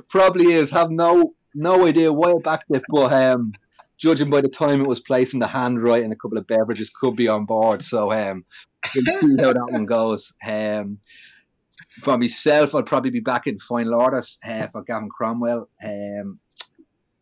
[0.10, 0.70] Probably is.
[0.72, 3.54] Have no no idea why I backed it, but um,
[3.98, 6.48] judging by the time it was placed in the hand right and a couple of
[6.48, 7.82] beverages could be on board.
[7.82, 8.46] So um,
[8.94, 10.34] we'll see how that one goes.
[10.46, 11.00] Um,
[12.02, 15.70] for myself, I'll probably be back in final orders uh, for Gavin Cromwell.
[15.84, 16.40] Um,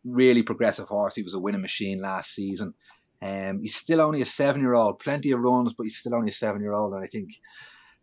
[0.04, 1.14] really progressive horse.
[1.14, 2.74] He was a winning machine last season.
[3.22, 6.30] Um, he's still only a seven year old, plenty of runs, but he's still only
[6.30, 6.94] a seven year old.
[6.94, 7.30] And I think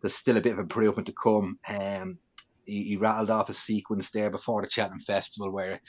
[0.02, 1.60] there's still a bit of improvement to come.
[1.68, 2.18] Um,
[2.66, 5.80] he, he, rattled off a sequence there before the Cheltenham Festival where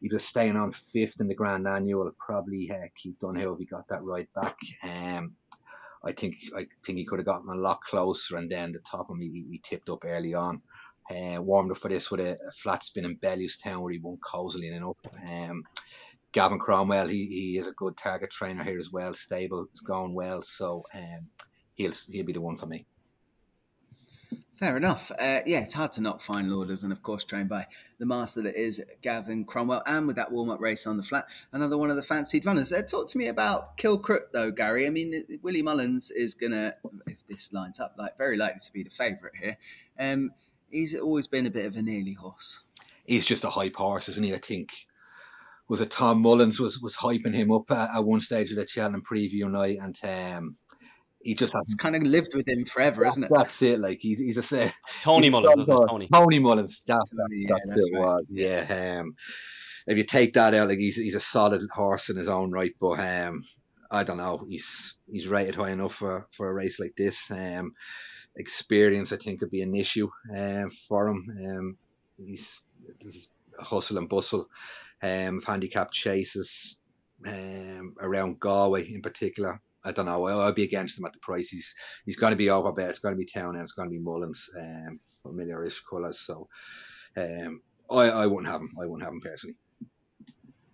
[0.00, 2.10] he was staying on fifth in the Grand Annual.
[2.18, 4.56] Probably uh, Keith Donoghue if he got that right back.
[4.82, 5.32] Um,
[6.04, 9.08] I think I think he could have gotten a lot closer, and then the top
[9.08, 10.60] of him he, he tipped up early on.
[11.10, 14.18] Uh, warmed up for this with a, a flat spin in Bellewstown where he won
[14.24, 14.96] cozily and up.
[15.26, 15.62] Um,
[16.34, 20.14] Gavin Cromwell, he, he is a good target trainer here as well, stable, it's going
[20.14, 21.28] well, so um,
[21.74, 22.86] he'll he'll be the one for me.
[24.56, 25.12] Fair enough.
[25.12, 27.68] Uh, yeah, it's hard to knock final orders, and of course, trained by
[27.98, 31.26] the master that is Gavin Cromwell, and with that warm up race on the flat,
[31.52, 32.72] another one of the fancied runners.
[32.72, 34.88] Uh, talk to me about Kilcruit, though, Gary.
[34.88, 36.74] I mean, Willie Mullins is gonna,
[37.06, 39.56] if this lines up, like very likely to be the favourite here.
[40.00, 40.32] Um,
[40.68, 42.64] he's always been a bit of a nearly horse.
[43.04, 44.34] He's just a hype horse, isn't he?
[44.34, 44.86] I think
[45.68, 48.66] was it Tom Mullins was was hyping him up at, at one stage of the
[48.66, 50.56] Cheltenham preview night, and um,
[51.20, 53.30] he just has kind of lived with him forever, isn't it?
[53.32, 53.80] That's it.
[53.80, 56.08] Like he's he's a Tony Mullins, was Tony?
[56.12, 56.82] Tony Mullins.
[56.86, 58.00] That's, Tony, that's, yeah, that's it right.
[58.00, 58.24] was.
[58.30, 59.00] Yeah.
[59.00, 59.16] Um,
[59.86, 62.74] if you take that out, like he's he's a solid horse in his own right,
[62.80, 63.44] but um,
[63.90, 64.44] I don't know.
[64.48, 67.30] He's he's rated high enough for, for a race like this.
[67.30, 67.72] Um,
[68.36, 71.38] experience, I think, could be an issue um, for him.
[71.46, 71.76] Um,
[72.18, 72.62] he's
[73.60, 74.48] hustle and bustle,
[75.04, 76.78] um, handicap chases
[77.26, 79.60] um, around Galway in particular.
[79.84, 80.26] I don't know.
[80.26, 81.50] I'll, I'll, be against him at the price.
[81.50, 81.74] He's
[82.06, 82.88] he's going to be over bet.
[82.88, 86.20] It's going to be Town and it's going to be Mullins, um, familiarish colours.
[86.20, 86.48] So,
[87.18, 88.74] um, I I wouldn't have him.
[88.80, 89.56] I wouldn't have him personally.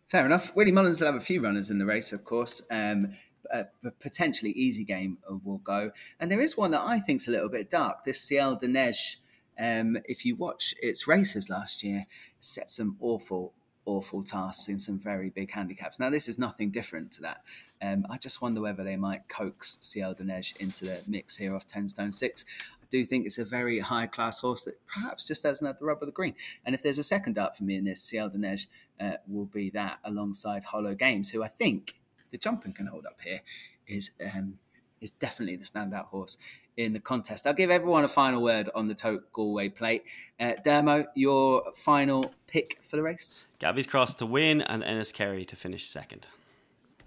[0.06, 0.54] Fair enough.
[0.54, 2.62] Willie Mullins will have a few runners in the race, of course.
[2.70, 3.14] Um,
[3.52, 3.64] a,
[4.00, 5.90] potentially easy game will go,
[6.20, 8.04] and there is one that I think is a little bit dark.
[8.04, 9.16] This Ciel de Neige.
[9.58, 12.06] Um, if you watch its races last year,
[12.38, 13.52] set some awful
[13.90, 15.98] awful tasks in some very big handicaps.
[15.98, 17.42] Now, this is nothing different to that.
[17.83, 20.22] Um, I just wonder whether they might coax Ciel de
[20.61, 22.44] into the mix here off 10 stone 6.
[22.83, 25.85] I do think it's a very high class horse that perhaps just doesn't have the
[25.85, 26.35] rub of the green.
[26.64, 28.59] And if there's a second dart for me in this, Ciel de
[29.00, 32.00] uh, will be that alongside Hollow Games, who I think
[32.31, 33.40] the jumping can hold up here,
[33.88, 34.59] is um,
[35.00, 36.38] is definitely the standout horse
[36.76, 37.46] in the contest.
[37.46, 40.04] I'll give everyone a final word on the Tote Galway plate.
[40.38, 43.46] Uh, Dermo, your final pick for the race?
[43.58, 46.26] Gabby's Cross to win and Enniskerry to finish second.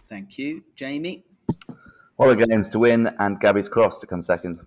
[0.09, 0.63] Thank you.
[0.75, 1.23] Jamie?
[2.19, 4.61] Hollow Games to win and Gabby's Cross to come second.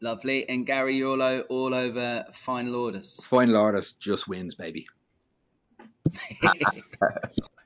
[0.00, 0.48] Lovely.
[0.48, 3.24] And Gary Yolo all over final orders.
[3.26, 4.86] Final orders just wins, baby.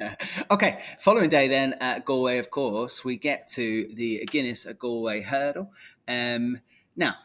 [0.50, 5.22] okay, following day then at Galway, of course, we get to the Guinness at Galway
[5.22, 5.72] hurdle.
[6.08, 6.60] Um,
[6.96, 7.16] now,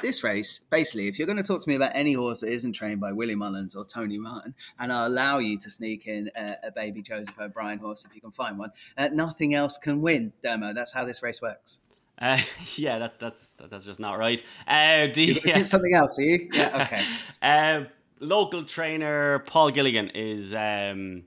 [0.00, 2.72] this race, basically, if you're going to talk to me about any horse that isn't
[2.72, 6.56] trained by Willie Mullins or Tony Martin, and I'll allow you to sneak in a,
[6.64, 10.32] a baby Joseph O'Brien horse if you can find one, uh, nothing else can win,
[10.42, 10.72] Demo.
[10.72, 11.80] That's how this race works.
[12.18, 12.38] Uh,
[12.76, 14.42] yeah, that's that's that's just not right.
[14.66, 15.64] Uh, do you, yeah.
[15.64, 16.18] something else?
[16.18, 16.48] Are you?
[16.52, 16.82] Yeah.
[16.82, 17.04] Okay.
[17.42, 17.84] uh,
[18.20, 21.24] local trainer Paul Gilligan is um,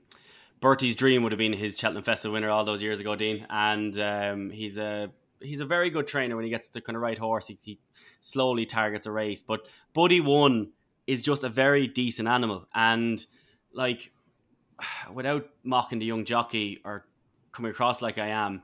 [0.60, 3.98] Bertie's dream would have been his Cheltenham Festival winner all those years ago, Dean, and
[3.98, 7.18] um, he's a he's a very good trainer when he gets the kind of right
[7.18, 7.48] horse.
[7.48, 7.78] He, he
[8.20, 10.70] slowly targets a race, but Buddy One
[11.06, 13.24] is just a very decent animal, and
[13.72, 14.12] like
[15.12, 17.06] without mocking the young jockey or
[17.52, 18.62] coming across like I am,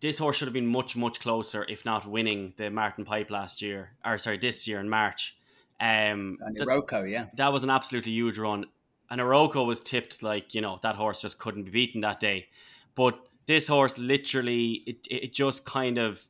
[0.00, 3.62] this horse should have been much much closer, if not winning the Martin Pipe last
[3.62, 5.37] year, or sorry, this year in March.
[5.80, 8.66] Um, and Iroko, yeah, that was an absolutely huge run,
[9.10, 12.48] and Iroko was tipped like you know that horse just couldn't be beaten that day,
[12.94, 16.24] but this horse literally it it just kind of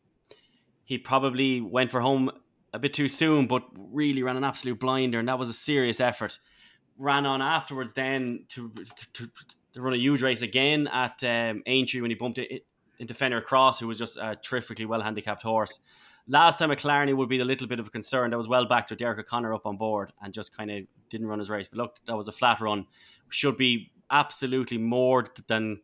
[0.85, 2.31] he probably went for home
[2.73, 6.01] a bit too soon, but really ran an absolute blinder, and that was a serious
[6.01, 6.39] effort.
[6.99, 8.73] Ran on afterwards then to
[9.15, 9.31] to,
[9.73, 12.67] to run a huge race again at um, Aintree when he bumped it
[12.99, 15.81] into Fenner Cross, who was just a terrifically well handicapped horse.
[16.29, 18.31] Last time at Killarney would be a little bit of a concern.
[18.31, 21.27] That was well backed with Derek O'Connor up on board and just kind of didn't
[21.27, 21.69] run his race.
[21.69, 22.87] But look, that was a flat run.
[23.31, 25.81] Should be absolutely more than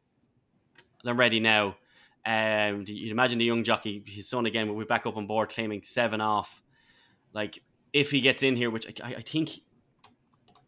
[1.02, 1.76] than ready now.
[2.26, 5.50] Um, you'd imagine the young jockey, his son again, will be back up on board,
[5.50, 6.62] claiming seven off.
[7.34, 9.50] Like if he gets in here, which I, I think,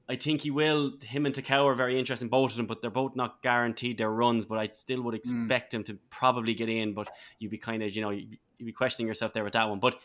[0.08, 0.92] I think he will.
[1.02, 4.10] Him and Takao are very interesting, both of them, but they're both not guaranteed their
[4.10, 4.44] runs.
[4.44, 5.16] But I still would hmm.
[5.16, 5.76] expect mm.
[5.76, 6.94] him to probably get in.
[6.94, 9.80] But you'd be kind of, you know, you'd be questioning yourself there with that one.
[9.80, 9.96] But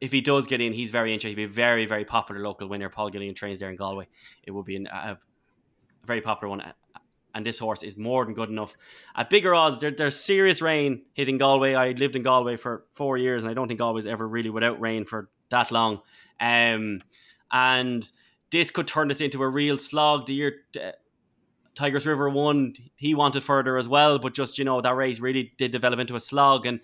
[0.00, 1.36] if he does get in, he's very interesting.
[1.36, 2.88] He'd be a very, very popular local winner.
[2.88, 4.06] Paul Gilligan trains there in Galway.
[4.44, 5.18] It would be an, a, a
[6.06, 6.72] very popular one
[7.34, 8.74] and this horse is more than good enough.
[9.14, 11.74] At bigger odds, there, there's serious rain hitting Galway.
[11.74, 14.80] I lived in Galway for four years, and I don't think Galway's ever really without
[14.80, 16.00] rain for that long.
[16.40, 17.00] Um,
[17.52, 18.10] and
[18.50, 20.26] this could turn this into a real slog.
[20.26, 20.92] The year uh,
[21.74, 25.52] Tigers River won, he wanted further as well, but just you know that race really
[25.58, 26.66] did develop into a slog.
[26.66, 26.80] And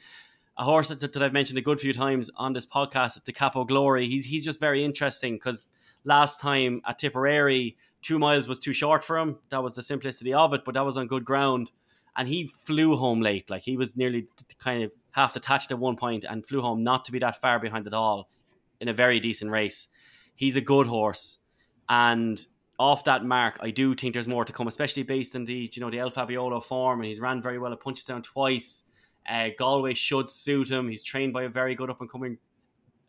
[0.56, 3.64] a horse that, that I've mentioned a good few times on this podcast, the Capo
[3.64, 5.66] Glory, he's he's just very interesting because
[6.04, 9.38] last time at Tipperary two miles was too short for him.
[9.48, 11.72] That was the simplicity of it, but that was on good ground.
[12.16, 13.50] And he flew home late.
[13.50, 17.04] Like he was nearly kind of half detached at one point and flew home not
[17.06, 18.28] to be that far behind at all
[18.80, 19.88] in a very decent race.
[20.36, 21.38] He's a good horse.
[21.88, 22.44] And
[22.78, 25.80] off that mark, I do think there's more to come, especially based on the you
[25.80, 28.84] know the El Fabiolo form, and he's ran very well at Punchestown twice.
[29.28, 30.88] Uh, Galway should suit him.
[30.88, 32.38] He's trained by a very good up and coming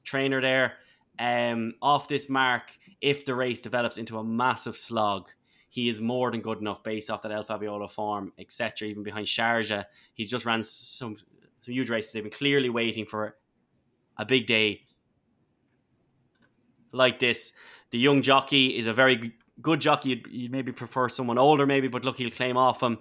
[0.04, 0.78] trainer there
[1.20, 5.30] um, off this mark, if the race develops into a massive slog,
[5.70, 8.88] he is more than good enough based off that El Fabiolo form, etc.
[8.88, 12.14] Even behind Sharjah, he's just ran some, some huge races.
[12.14, 13.38] They've been clearly waiting for
[14.18, 14.84] a big day
[16.92, 17.54] like this.
[17.92, 20.10] The young jockey is a very good jockey.
[20.10, 23.00] You'd, you'd maybe prefer someone older, maybe, but look, he'll claim off him.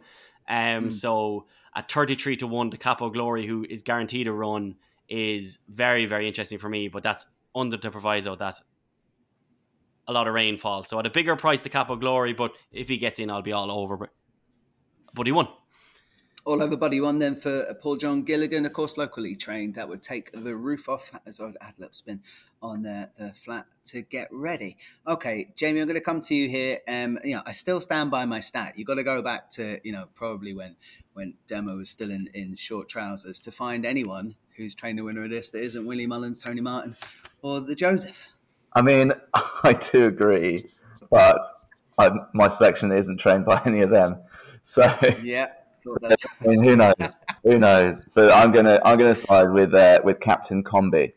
[0.48, 0.56] Um,
[0.88, 0.92] mm.
[0.92, 4.76] So at 33 to 1, the Capo Glory, who is guaranteed a run,
[5.08, 6.88] is very, very interesting for me.
[6.88, 8.60] But that's under the proviso that
[10.06, 10.88] a lot of rain falls.
[10.88, 13.52] So at a bigger price, the Capo Glory, but if he gets in, I'll be
[13.52, 13.96] all over.
[13.96, 14.10] But,
[15.14, 15.48] but he won.
[16.46, 19.76] All over Buddy One then for uh, Paul John Gilligan, of course, locally trained.
[19.76, 22.20] That would take the roof off as I had a little spin
[22.60, 24.76] on the, the flat to get ready.
[25.06, 26.80] Okay, Jamie, I'm going to come to you here.
[26.86, 28.74] Um, you know, I still stand by my stat.
[28.76, 30.76] You've got to go back to, you know, probably when
[31.14, 35.24] when Dermo was still in, in short trousers to find anyone who's trained the winner
[35.24, 36.96] of this that isn't Willie Mullins, Tony Martin,
[37.40, 38.30] or the Joseph.
[38.74, 40.70] I mean, I do agree,
[41.10, 41.40] but
[41.98, 44.16] I, my selection isn't trained by any of them.
[44.62, 45.48] So yeah,
[46.04, 46.94] I mean, who knows?
[47.42, 48.04] who knows?
[48.14, 51.14] But I'm gonna I'm gonna side with uh, with Captain Conby,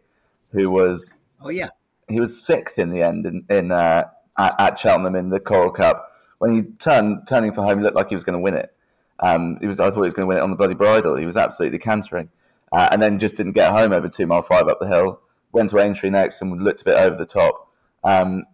[0.52, 1.70] who was oh yeah
[2.08, 4.06] he was sixth in the end in, in uh,
[4.38, 6.12] at, at, Cheltenham in the Coral Cup.
[6.40, 8.74] When he turned turning for home, he looked like he was going to win it.
[9.20, 11.16] Um, he was I thought he was going to win it on the bloody bridle.
[11.16, 12.30] He was absolutely cantering,
[12.72, 15.20] uh, and then just didn't get home over two mile five up the hill
[15.52, 17.72] went to Aintree next and looked a bit over the top.
[18.04, 18.46] Um,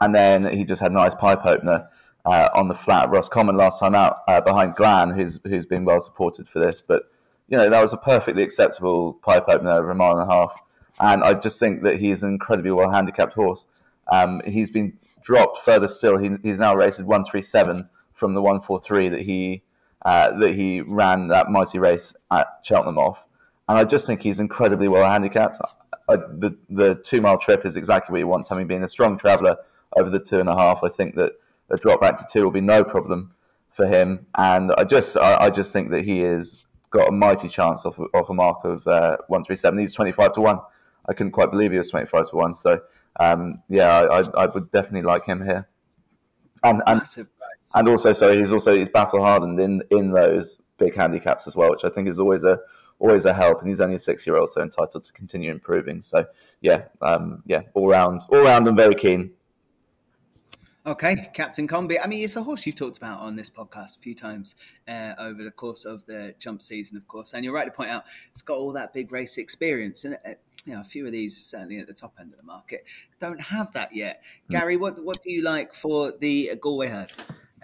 [0.00, 1.88] and then he just had a nice pipe opener
[2.26, 3.04] uh, on the flat.
[3.04, 6.80] At Roscommon last time out uh, behind Glan, who's who's been well supported for this.
[6.80, 7.04] But
[7.48, 10.62] you know that was a perfectly acceptable pipe opener over a mile and a half.
[10.98, 13.66] And I just think that he's an incredibly well handicapped horse.
[14.10, 16.18] Um, he's been dropped further still.
[16.18, 19.62] He, he's now rated one three seven from the one four three that he
[20.04, 23.26] uh, that he ran that mighty race at Cheltenham off.
[23.68, 25.58] And I just think he's incredibly well handicapped
[26.08, 28.48] the the two mile trip is exactly what he wants.
[28.48, 29.56] Having been a strong traveller
[29.96, 31.32] over the two and a half, I think that
[31.70, 33.34] a drop back to two will be no problem
[33.70, 34.26] for him.
[34.36, 37.98] And I just I, I just think that he has got a mighty chance off
[38.14, 39.78] off a mark of uh, one three seven.
[39.78, 40.58] He's twenty five to one.
[41.08, 42.54] I couldn't quite believe he was twenty five to one.
[42.54, 42.80] So
[43.20, 45.68] um, yeah, I, I, I, would definitely like him here.
[46.62, 47.02] And and,
[47.74, 51.70] and also, so he's also he's battle hardened in in those big handicaps as well,
[51.70, 52.58] which I think is always a
[52.98, 53.60] always a help.
[53.60, 56.02] And he's only a six year old, so entitled to continue improving.
[56.02, 56.26] So
[56.60, 59.32] yeah, um, yeah, all round, all round, I'm very keen.
[60.86, 61.98] Okay, Captain Conby.
[61.98, 64.54] I mean, it's a horse you've talked about on this podcast a few times
[64.86, 67.34] uh, over the course of the jump season, of course.
[67.34, 70.34] And you're right to point out it's got all that big race experience, and uh,
[70.64, 72.84] you know a few of these, certainly at the top end of the market,
[73.18, 74.22] don't have that yet.
[74.48, 74.50] Mm.
[74.52, 77.12] Gary, what what do you like for the Galway herd?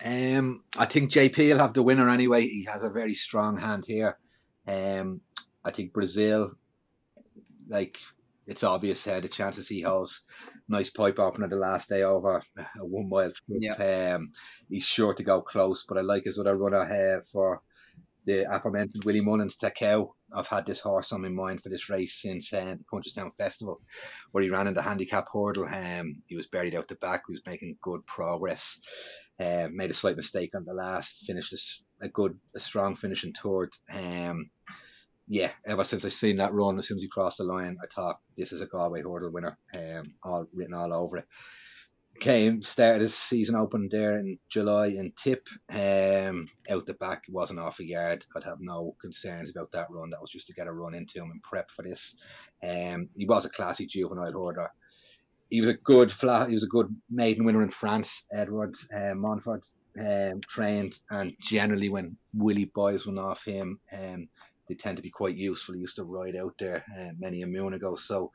[0.05, 2.49] Um, I think JP will have the winner anyway.
[2.49, 4.19] He has a very strong hand here.
[4.67, 5.21] Um,
[5.65, 6.55] I think Brazil,
[7.69, 7.99] like
[8.49, 10.23] it's obvious, had uh, the chances he has.
[10.73, 13.59] Nice pipe opener the last day over a one mile trip.
[13.61, 14.15] Yep.
[14.15, 14.33] Um,
[14.71, 17.61] he's sure to go close, but I like his other runner here for
[18.25, 20.13] the aforementioned Willie Mullins Takao.
[20.35, 23.83] I've had this horse on my mind for this race since um, the Punchestown Festival,
[24.31, 25.67] where he ran in the handicap hurdle.
[25.67, 27.25] Um, he was buried out the back.
[27.27, 28.81] He was making good progress.
[29.39, 31.27] Uh, made a slight mistake on the last.
[31.27, 33.75] Finished a good, a strong finishing third.
[33.93, 34.49] Um,
[35.33, 37.87] yeah, ever since I seen that run, as soon as he crossed the line, I
[37.87, 41.25] thought this is a Galway hurdle winner, um, all written all over it.
[42.21, 47.61] Came started his season open there in July in Tip, um, out the back wasn't
[47.61, 48.27] off a yard.
[48.37, 50.11] I'd have no concerns about that run.
[50.11, 52.15] That was just to get a run into him and prep for this.
[52.63, 54.69] Um, he was a classy juvenile hurdler.
[55.49, 56.49] He was a good flat.
[56.49, 58.25] He was a good maiden winner in France.
[58.31, 59.67] Edward uh, Montfort
[59.99, 64.29] um, trained, and generally when Willie Boys went off him, um,
[64.69, 65.75] they tend to be quite useful.
[65.75, 67.97] He used to ride out there uh, many a moon ago.
[67.97, 68.33] So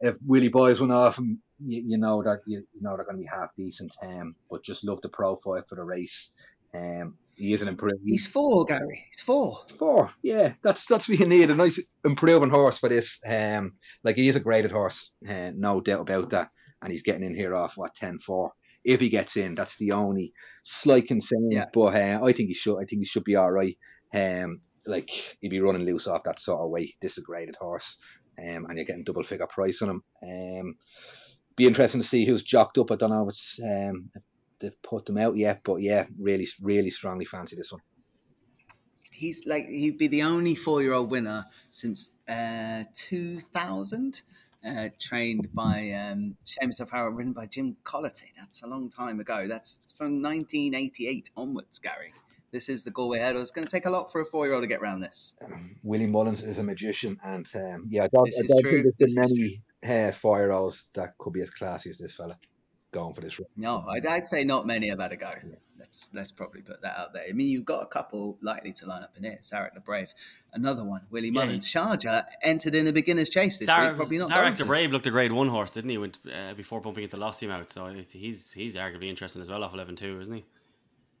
[0.00, 3.22] if Willie Boys went off, you, you know that you, you, know they're going to
[3.22, 3.94] be half decent.
[4.02, 6.32] Um, but just love the profile for the race.
[6.74, 8.00] Um, he is an improving.
[8.04, 9.04] He's four, Gary.
[9.10, 9.60] He's four.
[9.78, 10.10] Four.
[10.22, 11.50] Yeah, that's that's what you need.
[11.50, 13.20] A nice improving horse for this.
[13.26, 16.50] Um, like he is a graded horse, uh, no doubt about that.
[16.82, 18.50] And he's getting in here off what 10-4.
[18.84, 21.50] If he gets in, that's the only slight concern.
[21.50, 21.64] Yeah.
[21.72, 22.78] But uh, I think he should.
[22.78, 23.76] I think he should be all right.
[24.14, 26.94] Um, like he'd be running loose off that sort of way.
[27.22, 27.98] Graded horse,
[28.38, 30.02] um, and you're getting double figure price on him.
[30.22, 30.76] Um,
[31.56, 32.90] be interesting to see who's jocked up.
[32.90, 34.22] I don't know if um, if
[34.60, 37.80] they've put them out yet, but yeah, really, really strongly fancy this one.
[39.12, 44.22] He's like he'd be the only four-year-old winner since uh, 2000.
[44.66, 48.32] Uh, trained by um, Seamus O'Farrell, written by Jim Collerty.
[48.36, 49.46] That's a long time ago.
[49.46, 52.12] That's from 1988 onwards, Gary.
[52.52, 53.42] This is the Galway hurdle.
[53.42, 55.34] It's going to take a lot for a four-year-old to get around this.
[55.44, 59.14] Um, Willie Mullins is a magician, and um, yeah, I don't, I don't think there's
[59.14, 59.62] been many
[60.08, 62.38] uh, four-year-olds that could be as classy as this fella
[62.92, 63.48] going for this run.
[63.56, 65.32] No, I'd, I'd say not many have had a go.
[65.46, 65.56] Yeah.
[65.78, 67.24] Let's let's probably put that out there.
[67.28, 69.42] I mean, you've got a couple likely to line up in it.
[69.42, 70.12] Zarak the Brave,
[70.52, 71.02] another one.
[71.10, 73.96] Willie yeah, Mullins, Sharjah entered in a beginner's chase this Zarak, week.
[73.98, 74.30] Probably not.
[74.30, 75.98] Zarak the Brave looked a grade one horse, didn't he?
[75.98, 79.96] When, uh, before bumping into out, so he's he's arguably interesting as well off eleven
[79.96, 80.44] two, isn't he?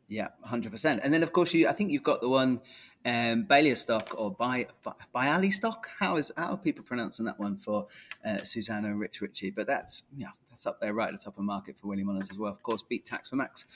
[0.08, 1.00] Yeah, hundred percent.
[1.02, 2.60] And then of course you, I think you've got the one
[3.04, 4.66] um, Baillistock or by
[5.12, 5.88] by Ali stock.
[5.98, 7.86] How is how are people pronouncing that one for
[8.24, 9.50] uh, Susanna Rich Ricci?
[9.50, 12.30] But that's yeah, that's up there right at the top of market for William Mullins
[12.30, 12.52] as well.
[12.52, 13.66] Of course, beat Tax for Max.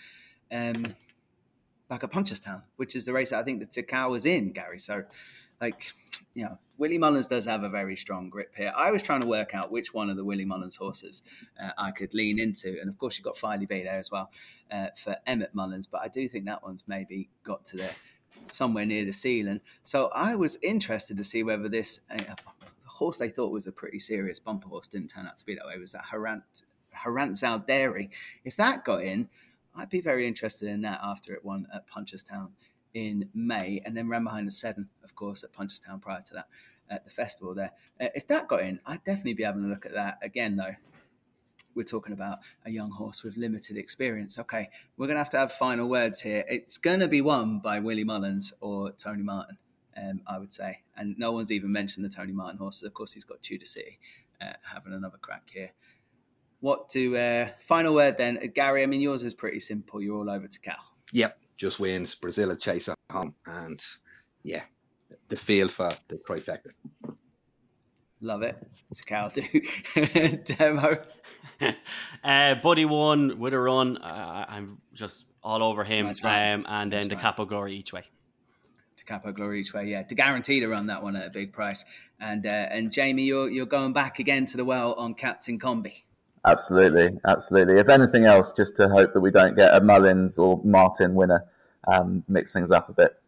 [0.53, 0.85] Um,
[1.89, 4.79] back at Punchestown, which is the race that I think that Ticao was in, Gary.
[4.79, 5.05] So,
[5.61, 5.93] like,
[6.35, 8.73] you know, Willie Mullins does have a very strong grip here.
[8.77, 11.23] I was trying to work out which one of the Willie Mullins horses
[11.63, 14.31] uh, I could lean into, and of course you've got Filey B there as well
[14.71, 17.91] uh, for Emmett Mullins, but I do think that one's maybe got to the
[18.45, 19.61] somewhere near the ceiling.
[19.83, 22.35] So I was interested to see whether this uh,
[22.85, 25.67] horse they thought was a pretty serious bumper horse didn't turn out to be that
[25.67, 25.79] way.
[25.79, 26.63] Was that Harant
[27.05, 28.11] Harant Zaldari?
[28.45, 29.29] If that got in,
[29.75, 32.51] I'd be very interested in that after it won at Punchestown
[32.95, 36.47] in May, and then ran behind the seven, of course, at Punchestown prior to that
[36.91, 37.73] at the festival there.
[38.01, 40.75] Uh, if that got in, I'd definitely be having a look at that again, though.
[41.75, 44.39] We're talking about a young horse with limited experience.
[44.41, 46.45] Okay, we're going to have to have final words here.
[46.49, 49.57] It's going to be won by Willie Mullins or Tony Martin,
[49.97, 50.81] um, I would say.
[50.97, 52.83] And no one's even mentioned the Tony Martin horses.
[52.83, 54.01] Of course, he's got Tudor City
[54.41, 55.71] uh, having another crack here.
[56.59, 58.83] What do uh, final word then, Gary?
[58.83, 60.03] I mean, yours is pretty simple.
[60.03, 60.77] You're all over to Cal.
[61.13, 62.15] Yep, just wins.
[62.15, 63.81] Brazil chase at home, and
[64.43, 64.63] yeah,
[65.29, 66.71] the field for the trifecta.
[68.23, 68.59] Love it.
[68.91, 69.43] It's a cow do.
[69.95, 71.05] Dermo.
[72.25, 73.99] uh, Buddy won with a run.
[73.99, 76.07] Uh, I'm just all over him.
[76.07, 78.05] Um, and then the Capo Glory each way.
[78.97, 80.03] To Capo Glory each way, yeah.
[80.03, 81.85] To guarantee to run that one at a big price.
[82.19, 86.05] And uh, and Jamie, you're you're going back again to the well on Captain Conby.
[86.45, 87.79] Absolutely, absolutely.
[87.79, 91.45] If anything else, just to hope that we don't get a Mullins or Martin winner,
[91.87, 93.21] um, mix things up a bit.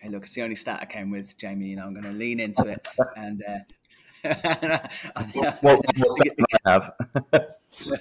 [0.00, 1.66] Hey, look, it's the only stat I came with, Jamie.
[1.66, 3.58] You know, I'm going to lean into it, and uh,
[5.60, 5.84] what,
[6.64, 6.92] have?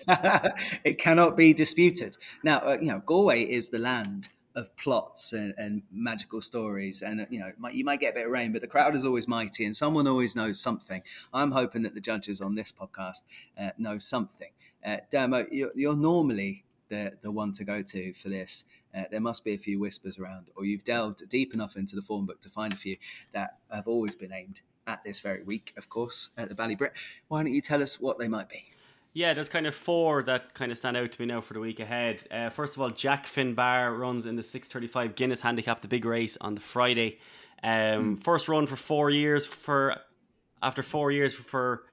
[0.84, 2.16] it cannot be disputed.
[2.44, 7.02] Now, uh, you know, Galway is the land of plots and, and, magical stories.
[7.02, 9.28] And you know, you might get a bit of rain, but the crowd is always
[9.28, 11.02] mighty, and someone always knows something.
[11.34, 13.24] I'm hoping that the judges on this podcast
[13.60, 14.52] uh, know something.
[14.86, 18.66] Uh, Dermo, you're, you're, normally the the one to go to for this.
[18.96, 22.02] Uh, there must be a few whispers around, or you've delved deep enough into the
[22.02, 22.96] form book to find a few
[23.32, 26.92] that have always been aimed at this very week, of course, at the Ballybrit.
[27.28, 28.73] Why don't you tell us what they might be?
[29.14, 31.60] Yeah, there's kind of four that kind of stand out to me now for the
[31.60, 32.24] week ahead.
[32.32, 36.36] Uh, first of all, Jack Finbar runs in the 635 Guinness Handicap, the big race
[36.42, 37.20] on the Friday.
[37.64, 38.24] Um, mm.
[38.24, 39.98] First run for four years for
[40.64, 41.84] after four years for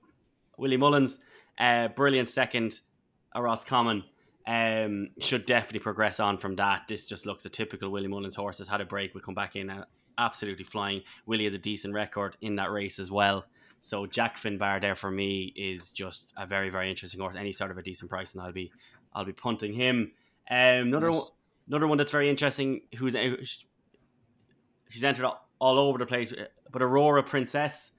[0.56, 1.18] Willie Mullins.
[1.58, 2.80] Uh, brilliant second,
[3.34, 4.04] a Roscommon.
[4.46, 6.88] Um, should definitely progress on from that.
[6.88, 8.58] This just looks a typical Willie Mullins horse.
[8.58, 9.84] Has had a break, will come back in uh,
[10.16, 11.02] absolutely flying.
[11.26, 13.44] Willie has a decent record in that race as well.
[13.80, 17.36] So Jack Finbar there for me is just a very very interesting horse.
[17.36, 18.70] Any sort of a decent price, and I'll be
[19.12, 20.12] I'll be punting him.
[20.50, 21.20] Um, another one,
[21.66, 22.82] another one that's very interesting.
[22.96, 23.16] Who's
[24.88, 25.26] she's entered
[25.58, 26.32] all over the place.
[26.70, 27.92] But Aurora Princess,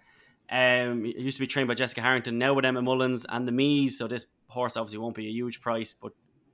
[0.50, 3.98] um, used to be trained by Jessica Harrington, now with Emmett Mullins and the Mees.
[3.98, 6.12] So this horse obviously won't be a huge price, but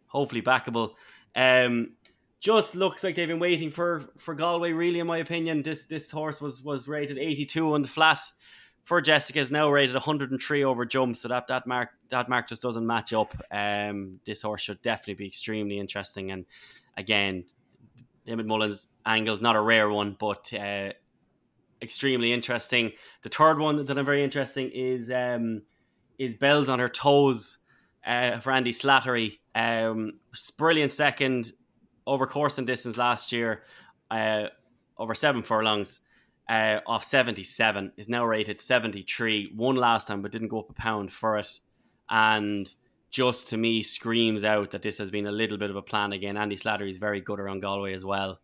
[0.08, 0.92] hopefully backable.
[1.36, 1.94] Um,
[2.40, 4.72] just looks like they've been waiting for for Galway.
[4.72, 8.20] Really, in my opinion, this this horse was was rated 82 on the flat
[8.88, 12.62] for Jessica is now rated 103 over jump, so that that mark that mark just
[12.62, 13.36] doesn't match up.
[13.52, 16.46] Um, this horse should definitely be extremely interesting, and
[16.96, 17.44] again,
[18.26, 20.94] Emmett Mullins angle is not a rare one, but uh,
[21.82, 22.94] extremely interesting.
[23.24, 25.64] The third one that I'm very interesting is um,
[26.18, 27.58] is bells on her toes
[28.06, 29.40] uh, for Andy Slattery.
[29.54, 30.14] Um,
[30.58, 31.52] brilliant second
[32.06, 33.64] over course and distance last year,
[34.10, 34.46] uh,
[34.98, 36.00] over seven furlongs
[36.50, 39.52] uh, off 77 is now rated 73.
[39.56, 41.60] Won last time, but didn't go up a pound for it.
[42.10, 42.74] And
[43.10, 46.14] just to me screams out that this has been a little bit of a plan
[46.14, 46.38] again.
[46.38, 48.40] Andy Slattery is very good around Galway as well.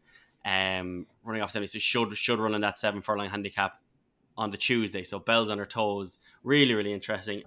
[0.45, 3.79] Um, running off 70, so should should run in that seven furlong handicap
[4.37, 5.03] on the Tuesday.
[5.03, 7.43] So bells on her toes, really really interesting.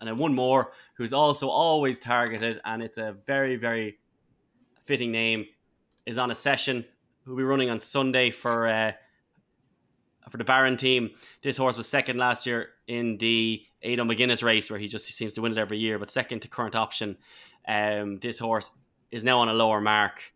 [0.00, 3.98] And then one more who's also always targeted, and it's a very very
[4.84, 5.46] fitting name,
[6.06, 6.84] is on a session.
[7.24, 8.92] Who'll be running on Sunday for uh,
[10.30, 11.10] for the Baron team.
[11.42, 15.34] This horse was second last year in the Adrian McGuinness race, where he just seems
[15.34, 17.16] to win it every year, but second to current option.
[17.66, 18.70] Um, this horse
[19.10, 20.32] is now on a lower mark,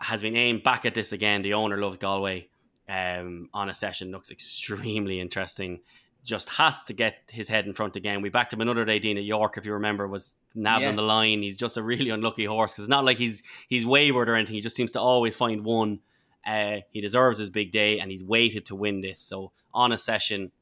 [0.00, 1.42] has been aimed back at this again.
[1.42, 2.48] The owner loves Galway
[2.88, 5.80] um, on a session, looks extremely interesting.
[6.24, 8.22] Just has to get his head in front again.
[8.22, 10.88] We backed him another day, Dean at York, if you remember, was nabbed yeah.
[10.90, 11.42] on the line.
[11.42, 14.54] He's just a really unlucky horse because it's not like he's he's wayward or anything.
[14.54, 16.00] He just seems to always find one
[16.46, 19.18] uh, he deserves his big day, and he's waited to win this.
[19.18, 20.52] So on a session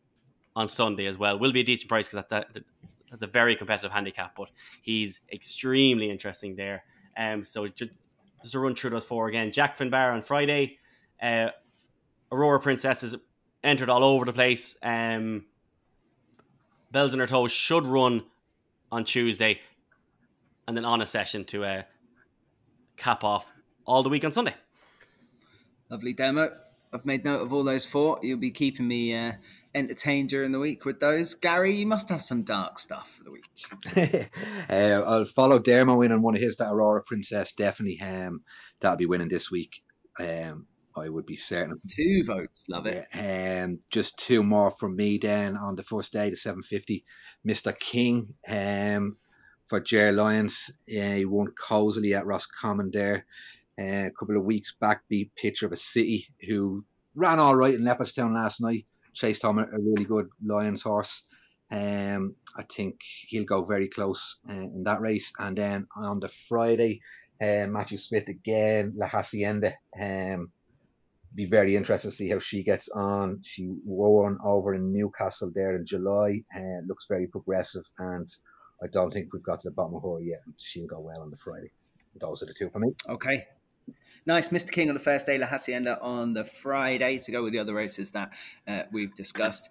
[0.57, 2.65] on Sunday as well will be a decent price because that, that,
[3.11, 4.35] that's a very competitive handicap.
[4.37, 4.49] But
[4.83, 6.85] he's extremely interesting there.
[7.17, 7.93] Um, so just,
[8.43, 10.79] just to run through those four again: Jack Finbar on Friday,
[11.23, 11.49] uh,
[12.33, 13.17] Aurora Princesses
[13.63, 14.77] entered all over the place.
[14.83, 15.47] Um,
[16.91, 18.25] Bells in her toes should run
[18.91, 19.61] on Tuesday,
[20.67, 21.83] and then on a session to uh,
[22.97, 23.53] cap off
[23.87, 24.55] all the week on Sunday.
[25.91, 26.53] Lovely Dermo.
[26.93, 28.19] I've made note of all those four.
[28.23, 29.33] You'll be keeping me uh,
[29.75, 31.35] entertained during the week with those.
[31.35, 34.31] Gary, you must have some dark stuff for the week.
[34.71, 37.53] uh, I'll follow Dermo in on one of his, that Aurora Princess.
[37.53, 38.43] Definitely, um,
[38.81, 39.83] that'll be winning this week.
[40.19, 40.67] Um,
[40.97, 41.81] I would be certain.
[41.89, 43.07] Two votes, love it.
[43.13, 47.05] Um, just two more from me then on the first day, the 750.
[47.47, 47.77] Mr.
[47.79, 49.17] King um,
[49.69, 50.71] for Ger Lyons.
[50.89, 53.27] Uh, he won cozily at Roscommon there.
[53.81, 57.83] A couple of weeks back, beat Picture of a City, who ran all right in
[57.83, 58.85] Leopardstown last night.
[59.15, 61.25] Chased home a, a really good Lyons horse.
[61.71, 65.33] Um, I think he'll go very close uh, in that race.
[65.39, 67.01] And then on the Friday,
[67.41, 69.75] uh, Matthew Smith again, La Hacienda.
[69.99, 70.51] Um,
[71.35, 73.41] be very interested to see how she gets on.
[73.43, 77.85] She won over in Newcastle there in July uh, looks very progressive.
[77.99, 78.29] And
[78.83, 80.43] I don't think we've got to the bottom of her yet.
[80.59, 81.71] She'll go well on the Friday.
[82.21, 82.93] Those are the two for me.
[83.09, 83.47] Okay,
[84.31, 84.71] Nice, Mr.
[84.71, 87.75] King on the first day, La Hacienda on the Friday to go with the other
[87.75, 88.33] races that
[88.69, 89.71] uh, we've discussed.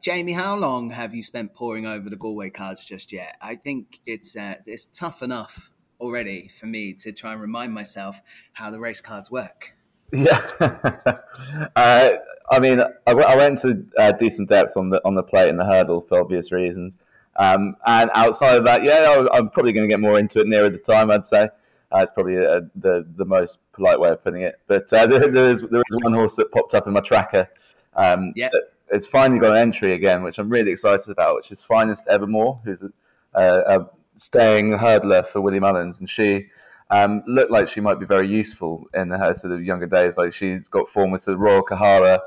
[0.00, 3.36] Jamie, how long have you spent poring over the Galway cards just yet?
[3.42, 8.22] I think it's uh, it's tough enough already for me to try and remind myself
[8.52, 9.74] how the race cards work.
[10.12, 10.48] Yeah,
[11.74, 12.10] uh,
[12.48, 15.48] I mean, I, w- I went to uh, decent depth on the on the plate
[15.48, 16.96] and the hurdle for obvious reasons.
[17.40, 20.70] Um, and outside of that, yeah, I'm probably going to get more into it nearer
[20.70, 21.10] the time.
[21.10, 21.48] I'd say.
[21.92, 24.60] Uh, it's probably uh, the the most polite way of putting it.
[24.66, 27.48] But uh, there, there, is, there is one horse that popped up in my tracker.
[27.94, 28.50] Um, yeah.
[28.88, 32.60] It's finally got an entry again, which I'm really excited about, which is Finest Evermore,
[32.64, 32.90] who's a,
[33.34, 35.98] a, a staying hurdler for Willie Mullins.
[35.98, 36.46] And she
[36.90, 40.16] um, looked like she might be very useful in her sort of younger days.
[40.16, 42.20] Like she's got form with sort of Royal Kahara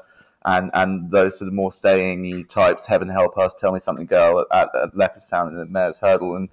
[0.45, 4.45] and, and those sort of more staying types, Heaven Help Us, Tell Me Something Girl
[4.51, 6.35] at, at Leopardstown in the Mayor's Hurdle.
[6.35, 6.49] And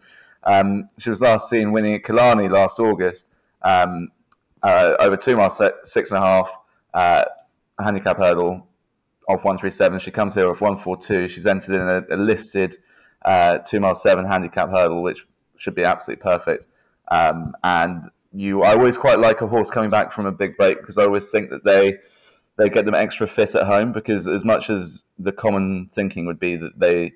[0.46, 3.26] um, she was last seen winning at Killarney last August
[3.62, 4.08] um,
[4.62, 6.50] uh, over two miles, six and a half,
[6.94, 7.24] uh,
[7.78, 8.66] handicap hurdle
[9.28, 9.98] of 137.
[9.98, 11.28] She comes here with 142.
[11.28, 12.76] She's entered in a, a listed
[13.24, 15.26] uh, two mile seven handicap hurdle, which
[15.56, 16.68] should be absolutely perfect.
[17.08, 20.80] Um, and you, I always quite like a horse coming back from a big break
[20.80, 21.98] because I always think that they
[22.56, 26.40] they get them extra fit at home because as much as the common thinking would
[26.40, 27.12] be that they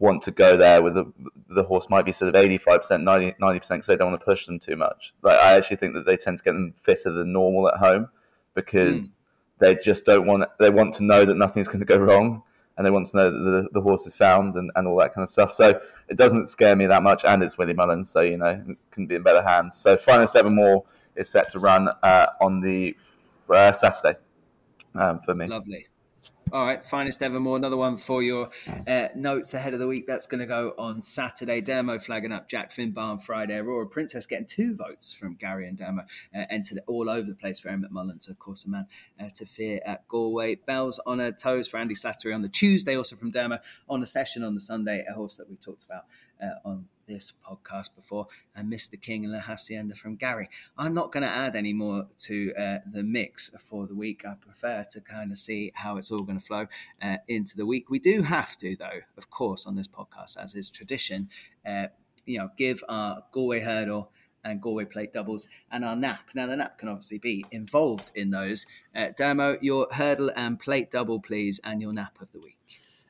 [0.00, 1.12] want to go there with the,
[1.50, 4.46] the horse might be sort of 85%, 90, 90% because they don't want to push
[4.46, 5.12] them too much.
[5.22, 8.08] Like I actually think that they tend to get them fitter than normal at home
[8.54, 9.14] because mm.
[9.58, 12.42] they just don't want, they want to know that nothing's going to go wrong
[12.76, 15.12] and they want to know that the, the horse is sound and, and all that
[15.12, 15.52] kind of stuff.
[15.52, 15.78] So
[16.08, 19.06] it doesn't scare me that much and it's Willie Mullins, so, you know, it can
[19.06, 19.76] be in better hands.
[19.76, 20.84] So Finest Evermore
[21.14, 22.96] is set to run uh, on the
[23.50, 24.18] uh, Saturday
[24.94, 25.46] um, for me.
[25.46, 25.89] Lovely.
[26.52, 27.56] All right, finest evermore.
[27.56, 28.50] Another one for your
[28.88, 30.08] uh, notes ahead of the week.
[30.08, 31.62] That's going to go on Saturday.
[31.62, 33.56] Dermo flagging up Jack Finbar on Friday.
[33.56, 36.00] Aurora Princess getting two votes from Gary and Dermo.
[36.34, 38.86] Uh, entered all over the place for Emmett Mullins, of course, a man
[39.20, 40.56] uh, to fear at Galway.
[40.56, 44.06] Bells on her toes for Andy Slattery on the Tuesday, also from Dermo on the
[44.06, 45.04] session on the Sunday.
[45.08, 46.06] A horse that we've talked about
[46.42, 49.00] uh, on this podcast before, and Mr.
[49.00, 50.48] King and La Hacienda from Gary.
[50.78, 54.24] I'm not going to add any more to uh, the mix for the week.
[54.24, 56.66] I prefer to kind of see how it's all going to flow
[57.02, 57.90] uh, into the week.
[57.90, 61.28] We do have to, though, of course, on this podcast, as is tradition,
[61.66, 61.86] uh,
[62.24, 64.12] you know, give our Galway hurdle
[64.44, 66.30] and Galway plate doubles and our nap.
[66.34, 68.66] Now, the nap can obviously be involved in those.
[68.94, 72.56] Uh, your hurdle and plate double, please, and your nap of the week.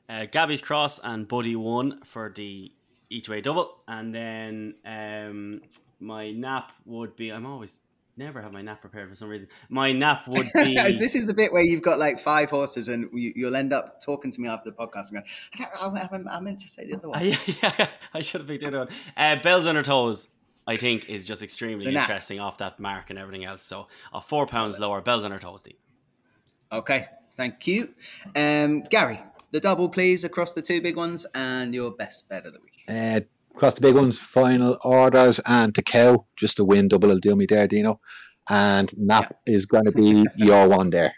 [0.09, 2.73] Uh, Gabby's Cross and Buddy one for the
[3.11, 5.61] each way double, and then um,
[5.99, 7.29] my nap would be.
[7.31, 7.81] I'm always
[8.17, 9.47] never have my nap prepared for some reason.
[9.69, 10.75] My nap would be.
[10.75, 13.99] this is the bit where you've got like five horses, and you, will end up
[13.99, 16.95] talking to me after the podcast and going, I, I, I meant to say the
[16.95, 17.25] other one.
[17.25, 18.89] yeah, yeah, I should have picked the other one.
[19.15, 20.27] Uh, bells on her toes.
[20.67, 23.63] I think is just extremely interesting off that mark and everything else.
[23.63, 25.79] So, uh, four pounds lower, bells on her toes, Deep.
[26.71, 27.93] Okay, thank you,
[28.35, 29.21] um, Gary.
[29.49, 32.70] The double, please, across the two big ones, and your best bet of the week.
[32.87, 33.21] Uh,
[33.55, 37.35] across the big ones, final orders and to cow, just a win double will do
[37.35, 37.99] me there, Dino.
[38.49, 39.53] And Nap yeah.
[39.53, 41.13] is going to be your one there.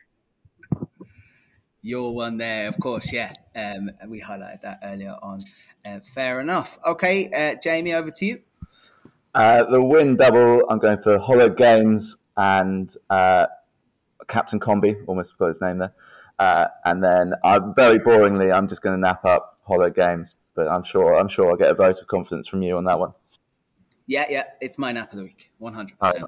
[1.82, 3.34] Your one there, of course, yeah.
[3.56, 5.46] Um, we highlighted that earlier on.
[5.86, 6.78] Uh, fair enough.
[6.86, 8.42] Okay, uh, Jamie, over to you.
[9.36, 13.48] Uh, the win double, I'm going for Hollow Games and uh,
[14.28, 15.94] Captain Conby, almost forgot his name there.
[16.40, 20.68] Uh, and then, I'm very boringly, I'm just going to nap up Hollow Games but
[20.68, 23.14] I'm sure I'm sure I'll get a vote of confidence from you on that one.
[24.06, 26.26] Yeah, yeah, it's my nap of the week, one hundred percent.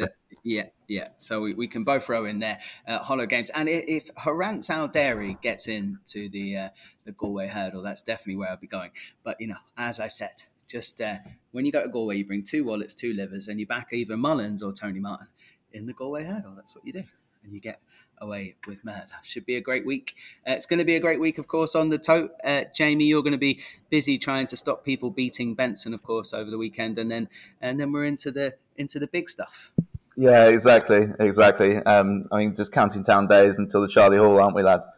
[0.00, 0.06] Uh,
[0.42, 1.08] yeah, yeah.
[1.18, 2.58] So we, we can both throw in there
[2.88, 6.68] uh, hollow games, and if, if Al Dairy gets into the uh,
[7.04, 8.90] the Galway hurdle, that's definitely where I'll be going.
[9.22, 11.18] But you know, as I said, just uh,
[11.52, 14.16] when you go to Galway, you bring two wallets, two livers, and you back either
[14.16, 15.28] Mullins or Tony Martin
[15.72, 16.54] in the Galway hurdle.
[16.56, 17.04] That's what you do,
[17.44, 17.80] and you get
[18.22, 19.06] away with murder.
[19.22, 20.14] Should be a great week.
[20.48, 22.32] Uh, it's going to be a great week, of course, on the tote.
[22.42, 23.60] Uh, Jamie, you're going to be
[23.90, 27.28] busy trying to stop people beating Benson, of course, over the weekend, and then
[27.60, 29.72] and then we're into the into the big stuff.
[30.16, 31.76] Yeah, exactly, exactly.
[31.76, 34.88] Um, I mean, just counting down days until the Charlie Hall, aren't we, lads?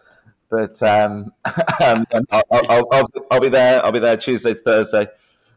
[0.50, 1.32] But um,
[1.82, 3.84] um, I'll, I'll, I'll, I'll, be there.
[3.84, 5.06] I'll be there Tuesday to Thursday,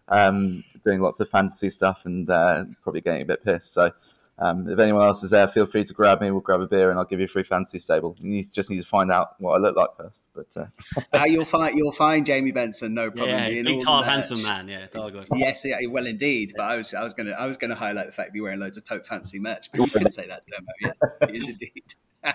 [0.08, 3.74] um, doing lots of fantasy stuff and uh, probably getting a bit pissed.
[3.74, 3.92] So
[4.40, 6.30] um, if anyone else is there, feel free to grab me.
[6.30, 8.16] We'll grab a beer and I'll give you a free fantasy stable.
[8.22, 10.28] You just need to find out what I look like first.
[10.36, 10.66] But uh.
[11.14, 13.30] uh, you'll find you'll find Jamie Benson, no problem.
[13.30, 14.68] Yeah, big tall, handsome man.
[14.68, 15.28] Yeah, it's all good.
[15.34, 16.54] Yes, yeah, well, indeed.
[16.56, 18.60] But I was I was gonna I was gonna highlight the fact that you're wearing
[18.60, 19.72] loads of tote fancy merch.
[19.72, 20.68] But you can say that, Dermo.
[20.82, 21.94] Yes, he is indeed.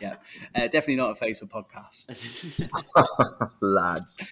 [0.00, 0.16] yeah,
[0.54, 2.68] uh, definitely not a face for podcasts,
[3.60, 4.22] lads.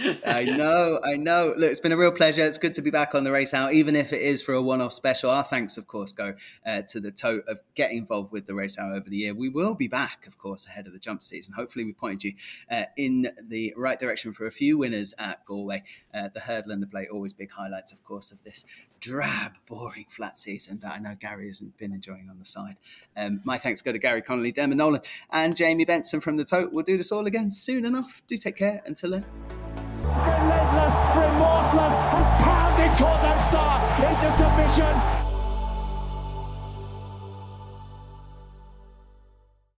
[0.00, 1.54] I know, I know.
[1.56, 2.42] Look, it's been a real pleasure.
[2.42, 4.62] It's good to be back on the race hour, even if it is for a
[4.62, 5.28] one-off special.
[5.30, 6.34] Our thanks, of course, go
[6.64, 9.34] uh, to the tote of getting involved with the race hour over the year.
[9.34, 11.52] We will be back, of course, ahead of the jump season.
[11.54, 12.32] Hopefully, we pointed you
[12.70, 15.82] uh, in the right direction for a few winners at Galway.
[16.14, 18.66] Uh, the hurdle and the plate, always big highlights, of course, of this
[19.00, 22.76] drab, boring flat season that I know Gary hasn't been enjoying on the side.
[23.16, 26.72] Um, my thanks go to Gary Connolly, Diarmuid Nolan, and Jamie Benson from the tote.
[26.72, 28.22] We'll do this all again soon enough.
[28.28, 28.80] Do take care.
[28.86, 35.27] Until then relentless, remorseless, and pounded Cordan Star into submission.